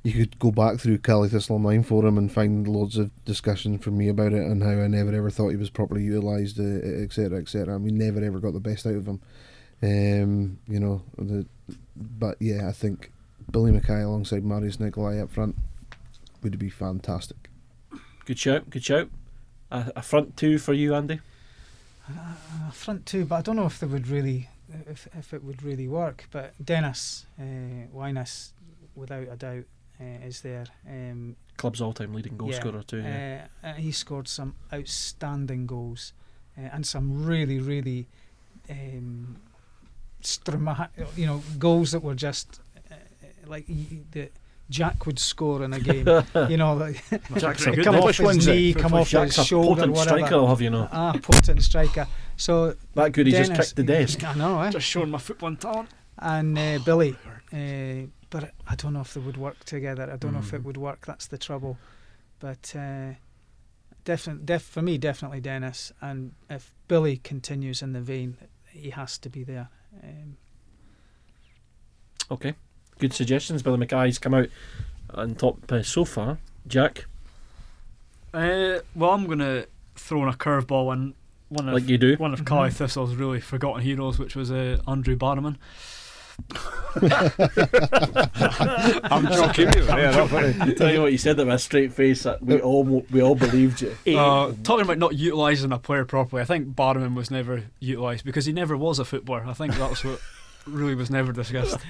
you 0.04 0.14
could 0.14 0.40
go 0.40 0.52
back 0.52 0.80
through 0.80 0.98
Caley 1.00 1.30
Thistle 1.30 1.58
Online 1.58 1.84
forum 1.84 2.18
and 2.18 2.32
find 2.32 2.68
loads 2.68 2.98
of 2.98 3.12
discussion 3.24 3.78
from 3.78 3.98
me 3.98 4.10
about 4.10 4.34
it 4.34 4.42
and 4.42 4.64
how 4.64 4.72
I 4.72 4.88
never 4.88 5.14
ever 5.14 5.30
thought 5.30 5.50
he 5.50 5.58
was 5.58 5.70
properly 5.70 6.04
utilised, 6.04 6.60
etc., 6.60 7.38
uh, 7.38 7.42
etc. 7.42 7.76
And 7.76 7.84
we 7.84 7.92
never 7.92 8.24
ever 8.24 8.40
got 8.40 8.54
the 8.54 8.60
best 8.60 8.88
out 8.88 8.96
of 8.96 9.08
him. 9.08 9.22
Um, 9.84 10.60
you 10.68 10.80
know, 10.80 11.04
the, 11.18 11.46
but 11.96 12.38
yeah, 12.40 12.68
I 12.68 12.72
think 12.72 13.12
Billy 13.52 13.72
Mackay 13.72 14.02
alongside 14.02 14.44
Marius 14.44 14.78
Niculae 14.78 15.22
up 15.22 15.32
front 15.32 15.56
would 16.42 16.58
be 16.58 16.70
fantastic. 16.70 17.50
Good 18.26 18.40
shout, 18.40 18.72
good 18.72 18.84
shout. 18.84 19.10
A, 19.74 19.92
a 19.98 20.02
front 20.02 20.38
two 20.38 20.58
for 20.60 20.74
you, 20.74 20.94
Andy. 20.96 21.20
Uh, 22.08 22.72
front 22.72 23.06
two, 23.06 23.26
but 23.26 23.36
I 23.36 23.42
don't 23.42 23.56
know 23.56 23.66
if 23.66 23.80
they 23.80 23.88
would 23.88 24.08
really 24.08 24.50
if 24.88 25.08
if 25.18 25.34
it 25.34 25.44
would 25.44 25.64
really 25.64 25.88
work. 25.88 26.28
But 26.32 26.54
Dennis 26.64 27.26
uh, 27.40 27.88
Wyness, 27.94 28.52
without 28.96 29.28
a 29.30 29.36
doubt, 29.36 29.66
uh, 30.00 30.26
is 30.26 30.42
there. 30.42 30.66
Um, 30.88 31.36
Club's 31.58 31.82
all-time 31.82 32.14
leading 32.14 32.38
goal 32.38 32.52
yeah, 32.52 32.60
scorer 32.60 32.84
too. 32.84 33.02
Yeah. 33.02 33.48
Uh, 33.64 33.68
uh, 33.68 33.74
he 33.74 33.92
scored 33.92 34.28
some 34.28 34.56
outstanding 34.74 35.66
goals 35.66 36.14
uh, 36.58 36.70
and 36.72 36.86
some 36.86 37.26
really 37.26 37.60
really 37.60 38.08
um, 38.70 39.38
strama- 40.22 40.90
you 41.16 41.26
know, 41.26 41.42
goals 41.60 41.92
that 41.92 42.04
were 42.04 42.16
just 42.16 42.60
uh, 42.92 42.96
like 43.46 43.68
the 44.12 44.30
Jack 44.74 45.06
would 45.06 45.20
score 45.20 45.64
in 45.64 45.72
a 45.74 45.80
game. 45.80 46.08
you 46.50 46.58
know, 46.58 46.92
Jack's 47.38 47.64
pretty 47.64 47.72
a 47.72 47.76
good 47.76 47.86
come 47.86 47.96
off 47.96 48.06
Which 48.06 48.18
his 48.18 48.26
one's 48.26 48.48
knee, 48.48 48.74
come 48.74 48.94
off 48.96 49.10
Jack's 49.10 49.36
his 49.36 49.46
a 49.46 49.48
shoulder, 49.48 49.82
potent 49.82 49.94
whatever. 49.98 50.18
striker, 50.18 50.36
I'll 50.36 50.48
have 50.48 50.62
you 50.62 50.70
know. 50.72 50.90
Ah, 50.92 51.14
potent 51.22 51.62
striker. 51.62 52.08
So 52.38 52.76
That 52.96 53.12
good, 53.12 53.28
he 53.28 53.34
just 53.34 53.54
kicked 53.54 53.76
the 53.76 53.84
desk. 53.84 54.24
I 54.24 54.34
know, 54.34 54.60
eh? 54.62 54.72
Just 54.72 54.88
showing 54.88 55.12
my 55.12 55.20
football 55.20 55.56
talent. 55.56 55.90
and 56.18 56.58
uh, 56.58 56.80
Billy. 56.84 57.16
Uh, 57.54 58.08
but 58.32 58.52
I 58.68 58.74
don't 58.76 58.94
know 58.94 59.02
if 59.02 59.14
they 59.14 59.22
would 59.22 59.38
work 59.38 59.64
together. 59.66 60.10
I 60.12 60.18
don't 60.18 60.34
know 60.34 60.40
if 60.40 60.50
Mm. 60.52 60.56
it 60.56 60.64
would 60.64 60.78
work. 60.78 61.06
That's 61.06 61.28
the 61.28 61.38
trouble. 61.38 61.78
But 62.40 62.74
uh, 62.76 63.12
definitely, 64.06 64.44
def- 64.46 64.64
for 64.64 64.82
me, 64.82 64.98
definitely 64.98 65.40
Dennis. 65.42 65.92
And 66.02 66.32
if 66.50 66.74
Billy 66.88 67.18
continues 67.18 67.84
in 67.84 67.94
the 67.94 68.02
vein, 68.02 68.38
he 68.72 68.90
has 68.90 69.20
to 69.20 69.30
be 69.30 69.44
there. 69.44 69.70
Um, 70.04 70.38
Okay, 72.32 72.56
good 73.04 73.14
suggestions. 73.14 73.62
Billy 73.62 73.78
Mackay's 73.78 74.18
come 74.18 74.34
out 74.34 74.48
on 75.14 75.36
top 75.36 75.70
uh, 75.72 75.84
so 75.84 76.06
far. 76.06 76.38
Jack, 76.68 77.06
Uh, 78.34 78.80
well, 78.96 79.12
I'm 79.12 79.28
gonna 79.28 79.66
throw 79.96 80.24
in 80.24 80.30
a 80.30 80.34
curveball 80.34 80.94
and 80.94 81.14
one 81.50 81.68
of 81.68 81.74
like 81.76 81.90
you 81.90 81.98
do. 81.98 82.16
one 82.16 82.34
of 82.34 82.46
Caley 82.46 82.70
Mhm. 82.70 82.74
Thistle's 82.74 83.14
really 83.16 83.42
forgotten 83.42 83.82
heroes, 83.82 84.18
which 84.18 84.36
was 84.38 84.50
uh, 84.52 84.78
Andrew 84.88 85.18
Barrowman. 85.18 85.58
I'm 89.12 89.28
joking. 89.28 89.68
yeah, 89.86 90.28
I 90.62 90.74
tell 90.74 90.92
you 90.92 91.02
what, 91.02 91.12
you 91.12 91.18
said 91.20 91.38
that 91.38 91.46
with 91.46 91.56
a 91.56 91.60
straight 91.60 91.94
face. 91.94 92.24
That 92.24 92.42
we 92.42 92.60
all 92.62 92.84
we 93.12 93.22
all 93.22 93.36
believed 93.36 93.82
you. 93.82 93.96
Uh, 94.18 94.54
talking 94.64 94.86
about 94.86 94.98
not 94.98 95.14
utilising 95.16 95.72
a 95.72 95.78
player 95.78 96.06
properly, 96.06 96.42
I 96.42 96.46
think 96.46 96.70
Barrowman 96.76 97.14
was 97.16 97.30
never 97.30 97.64
utilised 97.80 98.26
because 98.26 98.46
he 98.46 98.54
never 98.54 98.76
was 98.78 98.98
a 98.98 99.06
footballer. 99.06 99.46
I 99.46 99.54
think 99.54 99.76
that's 99.76 100.04
what 100.04 100.20
really 100.66 100.96
was 100.96 101.12
never 101.12 101.32
discussed. 101.34 101.78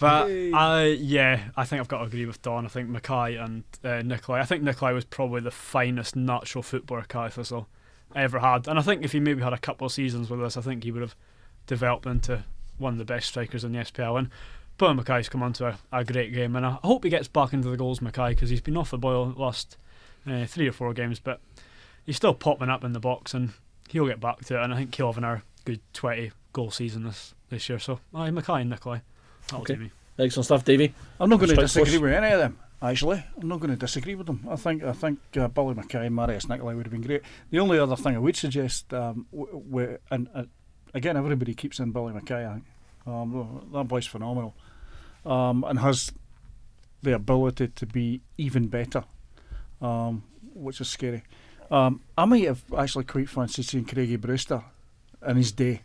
But 0.00 0.30
I, 0.30 0.96
yeah, 0.98 1.50
I 1.56 1.64
think 1.64 1.80
I've 1.80 1.88
got 1.88 1.98
to 1.98 2.04
agree 2.04 2.24
with 2.24 2.40
Don. 2.40 2.64
I 2.64 2.68
think 2.68 2.88
Mackay 2.88 3.36
and 3.36 3.64
uh, 3.84 4.00
Niculae. 4.02 4.40
I 4.40 4.44
think 4.44 4.62
Niculae 4.62 4.94
was 4.94 5.04
probably 5.04 5.42
the 5.42 5.50
finest 5.50 6.16
natural 6.16 6.62
footballer 6.62 7.02
Caley 7.02 7.30
Thistle 7.30 7.68
ever 8.16 8.38
had, 8.38 8.66
and 8.66 8.78
I 8.78 8.82
think 8.82 9.04
if 9.04 9.12
he 9.12 9.20
maybe 9.20 9.42
had 9.42 9.52
a 9.52 9.58
couple 9.58 9.86
of 9.86 9.92
seasons 9.92 10.30
with 10.30 10.42
us, 10.42 10.56
I 10.56 10.62
think 10.62 10.84
he 10.84 10.90
would 10.90 11.02
have 11.02 11.14
developed 11.66 12.06
into 12.06 12.44
one 12.78 12.94
of 12.94 12.98
the 12.98 13.04
best 13.04 13.28
strikers 13.28 13.62
in 13.62 13.72
the 13.72 13.80
SPL. 13.80 14.18
And 14.18 14.30
Bowen 14.78 14.96
Mackay's 14.96 15.28
come 15.28 15.42
onto 15.42 15.66
a, 15.66 15.78
a 15.92 16.02
great 16.02 16.32
game, 16.32 16.56
and 16.56 16.64
I 16.64 16.78
hope 16.82 17.04
he 17.04 17.10
gets 17.10 17.28
back 17.28 17.52
into 17.52 17.68
the 17.68 17.76
goals, 17.76 18.00
Mackay, 18.00 18.30
because 18.30 18.48
he's 18.48 18.62
been 18.62 18.78
off 18.78 18.90
the 18.90 18.98
boil 18.98 19.26
the 19.26 19.40
last 19.40 19.76
uh, 20.26 20.46
three 20.46 20.66
or 20.66 20.72
four 20.72 20.94
games, 20.94 21.20
but 21.20 21.40
he's 22.06 22.16
still 22.16 22.34
popping 22.34 22.70
up 22.70 22.84
in 22.84 22.94
the 22.94 23.00
box, 23.00 23.34
and 23.34 23.50
he'll 23.90 24.06
get 24.06 24.18
back 24.20 24.44
to 24.46 24.58
it. 24.58 24.64
And 24.64 24.72
I 24.72 24.78
think 24.78 24.94
he'll 24.94 25.08
have 25.08 25.18
another 25.18 25.42
good 25.66 25.80
twenty 25.92 26.32
goal 26.54 26.70
season 26.70 27.04
this 27.04 27.34
this 27.50 27.68
year. 27.68 27.78
So, 27.78 28.00
aye, 28.14 28.30
Mackay 28.30 28.62
and 28.62 28.72
Niculae. 28.72 29.02
That'll 29.50 29.62
Okay. 29.62 29.74
do. 29.76 29.90
Excellent 30.18 30.44
stuff, 30.46 30.64
Davey. 30.64 30.94
I'm 31.18 31.30
not 31.30 31.38
going 31.38 31.50
to 31.50 31.56
disagree 31.56 31.92
force. 31.92 32.02
with 32.02 32.12
any 32.12 32.32
of 32.32 32.38
them. 32.40 32.58
Actually, 32.82 33.22
I'm 33.40 33.48
not 33.48 33.60
going 33.60 33.70
to 33.70 33.76
disagree 33.76 34.14
with 34.14 34.26
them. 34.26 34.46
I 34.50 34.56
think 34.56 34.82
I 34.82 34.92
think 34.92 35.18
uh, 35.36 35.48
Billy 35.48 35.74
Mackay 35.74 36.06
and 36.06 36.14
Marius 36.16 36.46
Niculae 36.46 36.74
would 36.76 36.86
have 36.86 36.92
been 36.92 37.02
great. 37.02 37.22
The 37.50 37.58
only 37.58 37.78
other 37.78 37.96
thing 37.96 38.14
I 38.16 38.18
would 38.18 38.36
suggest, 38.36 38.92
um, 38.94 39.26
w- 39.32 39.62
w- 39.70 39.98
and 40.10 40.28
uh, 40.34 40.44
again, 40.94 41.16
everybody 41.16 41.54
keeps 41.54 41.78
in 41.78 41.92
Billy 41.92 42.12
Mackay. 42.14 42.46
I 42.46 42.52
think 42.54 42.64
um, 43.06 43.68
that 43.72 43.84
boy's 43.84 44.06
phenomenal, 44.06 44.54
um, 45.26 45.64
and 45.64 45.78
has 45.80 46.10
the 47.02 47.14
ability 47.14 47.68
to 47.68 47.86
be 47.86 48.20
even 48.38 48.68
better, 48.68 49.04
um, 49.82 50.22
which 50.54 50.80
is 50.80 50.88
scary. 50.88 51.22
Um, 51.70 52.00
I 52.16 52.24
might 52.24 52.44
have 52.44 52.62
actually 52.76 53.04
quite 53.04 53.28
fancied 53.28 53.64
seeing 53.66 53.84
Craigie 53.84 54.16
Brewster 54.16 54.62
in 55.26 55.36
his 55.36 55.52
day 55.52 55.82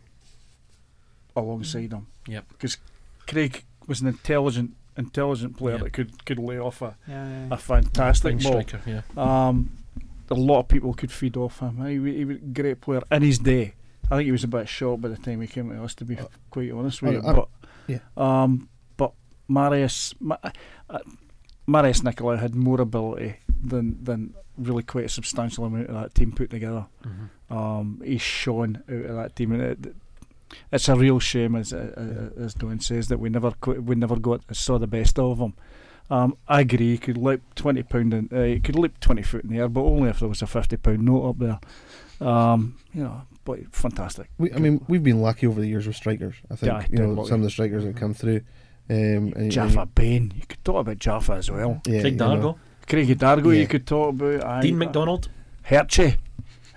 alongside 1.34 1.92
him. 1.92 2.06
Yep. 2.26 2.44
Because 2.48 2.78
Craig 3.26 3.64
was 3.86 4.00
an 4.00 4.06
intelligent, 4.08 4.74
intelligent 4.96 5.56
player 5.56 5.74
Yep. 5.76 5.84
that 5.84 5.92
could 5.92 6.24
could 6.26 6.38
lay 6.38 6.58
off 6.58 6.82
a, 6.82 6.96
yeah, 7.08 7.28
yeah. 7.28 7.48
a 7.50 7.56
fantastic 7.56 8.38
ball. 8.40 8.62
striker, 8.62 8.80
yeah. 8.86 9.02
Um, 9.16 9.70
a 10.30 10.34
lot 10.34 10.60
of 10.60 10.68
people 10.68 10.92
could 10.94 11.12
feed 11.12 11.36
off 11.36 11.60
him. 11.60 11.84
He, 11.86 11.98
wa- 11.98 12.06
he 12.06 12.24
was 12.24 12.36
a 12.38 12.40
great 12.40 12.80
player 12.80 13.02
in 13.12 13.22
his 13.22 13.38
day. 13.38 13.74
I 14.10 14.16
think 14.16 14.26
he 14.26 14.32
was 14.32 14.44
a 14.44 14.48
bit 14.48 14.68
short 14.68 15.00
by 15.00 15.08
the 15.08 15.16
time 15.16 15.40
he 15.40 15.46
came 15.46 15.70
to 15.70 15.82
us, 15.82 15.94
to 15.96 16.04
be 16.04 16.18
Uh, 16.18 16.26
quite 16.50 16.70
honest 16.72 17.02
with 17.02 17.14
you. 17.14 17.22
I- 17.22 17.30
I- 17.30 17.34
but 17.34 17.48
yeah. 17.86 17.98
um, 18.16 18.68
but 18.96 19.12
Marius, 19.48 20.14
Ma- 20.20 20.36
uh, 20.90 20.98
Marius 21.66 22.00
Niculae 22.02 22.38
had 22.38 22.54
more 22.54 22.80
ability 22.80 23.36
than 23.62 24.02
than 24.02 24.34
really 24.56 24.82
quite 24.82 25.04
a 25.04 25.08
substantial 25.08 25.64
amount 25.64 25.88
of 25.88 25.94
that 25.94 26.14
team 26.14 26.32
put 26.32 26.50
together. 26.50 26.86
Mhm. 27.04 27.54
Um, 27.54 28.00
he's 28.04 28.22
shone 28.22 28.82
out 28.88 29.04
of 29.10 29.16
that 29.16 29.36
team, 29.36 29.52
and 29.52 29.62
it, 29.62 29.94
it's 30.72 30.88
a 30.88 30.96
real 30.96 31.18
shame, 31.18 31.56
as 31.56 31.72
uh, 31.72 32.30
as 32.38 32.54
Don 32.54 32.80
says, 32.80 33.08
that 33.08 33.18
we 33.18 33.28
never 33.30 33.52
co- 33.52 33.80
we 33.80 33.94
never 33.94 34.16
got 34.16 34.42
saw 34.54 34.78
the 34.78 34.86
best 34.86 35.18
of 35.18 35.38
him. 35.38 35.54
Um, 36.08 36.36
I 36.46 36.60
agree. 36.60 36.92
He 36.92 36.98
could 36.98 37.18
leap 37.18 37.42
twenty 37.56 37.82
pound, 37.82 38.14
in, 38.14 38.28
uh, 38.32 38.42
he 38.44 38.60
could 38.60 38.76
leap 38.76 39.00
twenty 39.00 39.22
foot 39.22 39.44
in 39.44 39.50
the 39.50 39.58
air, 39.58 39.68
but 39.68 39.82
only 39.82 40.08
if 40.10 40.20
there 40.20 40.28
was 40.28 40.42
a 40.42 40.46
fifty 40.46 40.76
pound 40.76 41.04
note 41.04 41.30
up 41.30 41.38
there. 41.38 41.58
Um, 42.28 42.76
you 42.94 43.02
know, 43.02 43.22
but 43.44 43.58
fantastic. 43.74 44.28
We, 44.38 44.52
I 44.52 44.58
mean, 44.58 44.84
we've 44.88 45.02
been 45.02 45.20
lucky 45.20 45.46
over 45.46 45.60
the 45.60 45.66
years 45.66 45.86
with 45.86 45.96
strikers. 45.96 46.34
I 46.50 46.56
think 46.56 46.72
Yeah, 46.72 46.80
you 46.90 46.98
know 46.98 47.06
definitely. 47.08 47.28
some 47.28 47.40
of 47.40 47.44
the 47.44 47.50
strikers 47.50 47.84
that 47.84 47.96
come 47.96 48.14
through. 48.14 48.40
Um, 48.88 49.32
and, 49.34 49.50
Jaffa 49.50 49.80
and- 49.80 49.94
Bain, 49.96 50.32
you 50.36 50.46
could 50.46 50.64
talk 50.64 50.80
about 50.82 50.98
Jaffa 51.00 51.32
as 51.34 51.50
well. 51.50 51.82
yeah, 51.86 52.00
Craig 52.02 52.12
you 52.14 52.18
know. 52.18 52.36
Dargo, 52.36 52.58
Craigie 52.86 53.16
Dargo, 53.16 53.52
Yeah. 53.52 53.60
you 53.62 53.66
could 53.66 53.86
talk 53.86 54.10
about. 54.10 54.44
aye, 54.44 54.60
Dean 54.62 54.76
uh, 54.76 54.78
McDonald. 54.78 55.28
Herchie. 55.64 56.18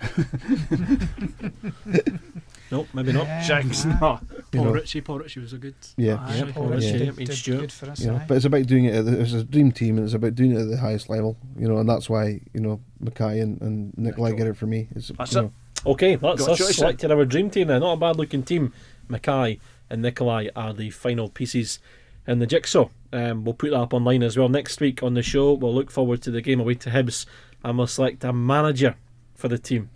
No, 2.70 2.86
maybe 2.94 3.12
not. 3.12 3.26
Yeah, 3.26 3.42
Shanks, 3.42 3.84
yeah. 3.84 3.98
no. 4.00 4.20
You 4.32 4.42
Paul 4.52 4.64
know, 4.66 4.70
Richie. 4.72 5.00
Paul 5.00 5.18
Richie 5.18 5.40
was 5.40 5.52
a 5.52 5.58
good. 5.58 5.74
Yeah. 5.96 6.18
Aye, 6.20 6.36
Yeah, 6.36 6.42
Paul 6.44 6.52
Paul 6.52 6.66
Richie 6.68 6.86
Richie, 6.86 6.92
did- 6.92 7.00
yeah, 7.00 7.04
Ian 7.06 7.14
did 7.26 7.32
Stewart. 7.36 7.60
good 7.60 7.72
for 7.72 7.90
us. 7.90 8.00
you 8.00 8.06
know, 8.10 8.22
but 8.28 8.36
it's 8.36 8.44
about 8.46 8.66
doing 8.66 8.84
it. 8.84 8.94
At 8.94 9.04
the, 9.06 9.20
it's 9.20 9.32
a 9.32 9.44
dream 9.44 9.72
team, 9.72 9.96
and 9.96 10.04
it's 10.04 10.14
about 10.14 10.34
doing 10.34 10.52
it 10.52 10.60
at 10.60 10.68
the 10.68 10.76
highest 10.78 11.08
level. 11.10 11.36
You 11.58 11.68
know, 11.68 11.78
and 11.78 11.88
that's 11.88 12.08
why 12.08 12.40
you 12.54 12.60
know 12.60 12.80
Mackay 13.00 13.40
and, 13.40 13.60
and 13.60 13.92
Niculae 13.98 14.36
get 14.36 14.46
it 14.46 14.56
for 14.56 14.66
me. 14.66 14.88
It's, 14.94 15.08
That's 15.08 15.34
you 15.34 15.38
it. 15.40 15.42
know, 15.42 15.52
Okay, 15.86 16.16
that's 16.16 16.40
Got 16.44 16.50
us 16.50 16.58
choice, 16.58 16.76
selected 16.76 17.10
our 17.10 17.24
dream 17.24 17.48
team 17.50 17.68
then. 17.68 17.80
Not 17.80 17.92
a 17.94 17.96
bad 17.96 18.16
looking 18.16 18.42
team. 18.42 18.72
Mackay 19.08 19.58
and 19.88 20.04
Niculae 20.04 20.50
are 20.54 20.72
the 20.74 20.90
final 20.90 21.28
pieces 21.30 21.78
in 22.26 22.38
the 22.38 22.46
jigsaw. 22.46 22.88
Um, 23.12 23.44
we'll 23.44 23.54
put 23.54 23.70
that 23.70 23.78
up 23.78 23.94
online 23.94 24.22
as 24.22 24.36
well. 24.36 24.48
Next 24.50 24.78
week 24.80 25.02
on 25.02 25.14
the 25.14 25.22
show, 25.22 25.54
we'll 25.54 25.74
look 25.74 25.90
forward 25.90 26.20
to 26.22 26.30
the 26.30 26.42
game 26.42 26.60
away 26.60 26.74
to 26.74 26.90
Hibs 26.90 27.24
and 27.64 27.78
we'll 27.78 27.86
select 27.86 28.22
a 28.24 28.32
manager 28.32 28.94
for 29.34 29.48
the 29.48 29.58
team. 29.58 29.88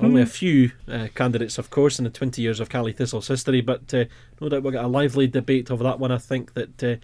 Only 0.00 0.22
a 0.22 0.26
few 0.26 0.72
uh, 0.88 1.08
candidates, 1.14 1.58
of 1.58 1.70
course, 1.70 1.98
in 1.98 2.04
the 2.04 2.10
20 2.10 2.40
years 2.40 2.60
of 2.60 2.68
Caley 2.68 2.92
Thistle's 2.92 3.28
history, 3.28 3.60
but 3.60 3.92
uh, 3.92 4.04
no 4.40 4.48
doubt 4.48 4.62
we'll 4.62 4.72
get 4.72 4.84
a 4.84 4.88
lively 4.88 5.26
debate 5.26 5.70
over 5.70 5.84
that 5.84 6.00
one. 6.00 6.10
I 6.10 6.18
think 6.18 6.54
that 6.54 6.82
uh, 6.82 6.96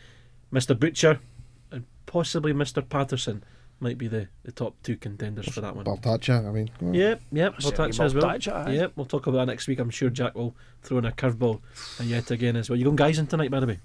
Mr. 0.52 0.78
Butcher 0.78 1.20
and 1.70 1.84
possibly 2.06 2.52
Mr. 2.52 2.86
Paterson 2.86 3.44
might 3.80 3.98
be 3.98 4.08
the, 4.08 4.28
the 4.42 4.52
top 4.52 4.74
two 4.82 4.96
contenders 4.96 5.48
for 5.52 5.60
that 5.60 5.76
one. 5.76 5.84
Baltacha. 5.84 6.48
I 6.48 6.50
mean, 6.50 6.70
well, 6.80 6.94
Yep, 6.94 7.20
yep, 7.30 7.54
we'll 7.62 7.82
as 7.82 7.98
well. 8.14 8.24
Baltacha, 8.24 8.52
aye. 8.66 8.72
Yep, 8.72 8.92
we'll 8.96 9.06
talk 9.06 9.26
about 9.26 9.38
that 9.38 9.52
next 9.52 9.68
week. 9.68 9.78
I'm 9.78 9.90
sure 9.90 10.10
Jack 10.10 10.34
will 10.34 10.56
throw 10.82 10.98
in 10.98 11.04
a 11.04 11.12
curveball 11.12 11.60
uh, 12.00 12.04
yet 12.04 12.30
again 12.30 12.56
as 12.56 12.68
well. 12.68 12.78
You 12.78 12.84
going 12.84 12.96
guys 12.96 13.18
in 13.18 13.26
tonight, 13.26 13.50
by 13.50 13.60
the 13.60 13.66
way? 13.66 13.78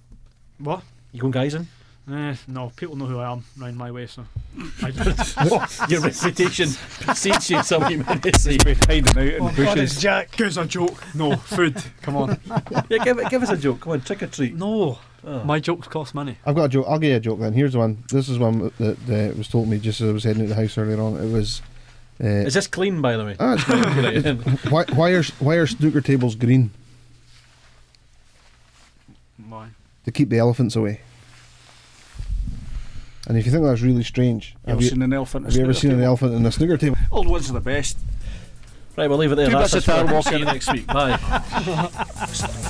What? 0.57 0.83
You 1.11 1.21
going 1.21 1.31
guys 1.31 1.53
in? 1.53 1.67
Eh, 2.11 2.35
no, 2.49 2.69
people 2.75 2.97
know 2.97 3.05
who 3.05 3.19
I 3.19 3.31
am 3.31 3.45
round 3.57 3.77
my 3.77 3.89
way, 3.89 4.07
so. 4.07 4.25
I 4.83 4.89
Your 5.89 6.01
reputation 6.01 6.69
precedes 6.99 7.49
you, 7.49 7.63
so 7.63 7.87
you 7.87 7.99
may 7.99 8.31
say. 8.33 8.57
We're 8.65 8.75
hiding 8.75 9.17
out 9.17 9.17
in 9.23 9.41
Oh, 9.41 9.47
God, 9.47 9.55
bushes. 9.55 9.93
it's 9.93 10.01
Jack. 10.01 10.35
Gives 10.35 10.57
a 10.57 10.65
joke. 10.65 11.01
No, 11.15 11.37
food. 11.37 11.81
Come 12.01 12.17
on. 12.17 12.39
Yeah, 12.89 12.97
give, 13.05 13.29
give 13.29 13.41
us 13.43 13.49
a 13.51 13.57
joke. 13.57 13.79
Come 13.81 13.93
on, 13.93 14.01
trick 14.01 14.21
or 14.23 14.27
treat. 14.27 14.53
No, 14.53 14.99
Oh. 15.25 15.41
my 15.45 15.57
jokes 15.61 15.87
cost 15.87 16.13
money. 16.13 16.37
I've 16.45 16.55
got 16.55 16.65
a 16.65 16.69
joke. 16.69 16.85
I'll 16.89 16.99
give 16.99 17.11
you 17.11 17.15
a 17.15 17.19
joke 17.21 17.39
then. 17.39 17.53
Here's 17.53 17.71
the 17.71 17.79
one. 17.79 18.03
This 18.11 18.27
is 18.27 18.37
one 18.37 18.73
that, 18.79 19.05
that 19.07 19.37
was 19.37 19.47
told 19.47 19.69
me 19.69 19.79
just 19.79 20.01
as 20.01 20.09
I 20.09 20.11
was 20.11 20.25
heading 20.25 20.43
out 20.43 20.49
the 20.49 20.55
house 20.55 20.77
earlier 20.77 20.99
on. 20.99 21.15
It 21.15 21.31
was. 21.31 21.61
Uh, 22.21 22.27
Is 22.27 22.53
this 22.55 22.67
clean, 22.67 23.01
by 23.01 23.15
the 23.15 23.23
way? 23.23 23.35
ah, 23.39 23.53
it's 23.53 23.63
fine. 23.63 24.37
Right, 24.69 24.69
why, 24.69 24.83
why 24.93 25.11
are 25.11 25.23
why 25.39 25.55
are 25.55 25.65
snooker 25.65 26.01
tables 26.01 26.35
green? 26.35 26.71
Why? 29.47 29.69
To 30.03 30.11
keep 30.11 30.27
the 30.29 30.39
elephants 30.39 30.75
away. 30.75 30.99
And 33.27 33.37
if 33.37 33.45
you 33.45 33.51
think 33.51 33.63
that's 33.63 33.81
really 33.81 34.03
strange, 34.03 34.55
You 34.65 34.71
have 34.73 34.81
you, 34.81 34.89
seen 34.89 35.01
an 35.01 35.13
elephant? 35.13 35.45
have 35.45 35.55
you 35.55 35.63
ever 35.63 35.73
seen 35.73 35.91
an 35.91 36.01
elephant 36.01 36.33
in 36.33 36.45
a 36.45 36.51
snooker 36.51 36.77
table? 36.77 36.97
Old 37.11 37.27
ones 37.27 37.49
are 37.49 37.53
the 37.53 37.61
best. 37.61 37.97
right, 38.97 39.09
we'll 39.09 39.17
leave 39.17 39.31
it 39.31 39.35
there. 39.35 39.47
Two 39.47 39.53
That's 39.53 39.73
bits 39.73 39.87
us 39.87 40.01
of 40.01 40.09
for- 40.09 40.21
See 40.29 40.37
you 40.39 40.45
next 40.45 40.71
week. 40.71 40.87
Bye. 40.87 41.17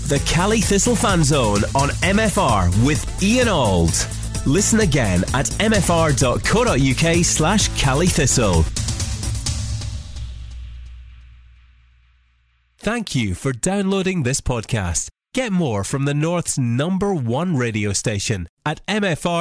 The 0.07 0.21
Caley 0.27 0.61
Thistle 0.61 0.95
Fan 0.95 1.23
Zone 1.23 1.63
on 1.75 1.89
MFR 2.03 2.85
with 2.85 3.23
Ian 3.23 3.47
Auld. 3.47 3.93
Listen 4.45 4.81
again 4.81 5.23
at 5.33 5.45
mfr.co.uk 5.59 7.25
slash 7.25 7.69
Caley 7.69 8.07
Thistle. 8.07 8.63
Thank 12.77 13.15
you 13.15 13.33
for 13.33 13.53
downloading 13.53 14.23
this 14.23 14.41
podcast. 14.41 15.07
Get 15.33 15.51
more 15.51 15.83
from 15.83 16.05
the 16.05 16.13
North's 16.13 16.59
number 16.59 17.11
one 17.13 17.57
radio 17.57 17.91
station 17.91 18.47
at 18.65 18.85
mfr.co.uk. 18.85 19.33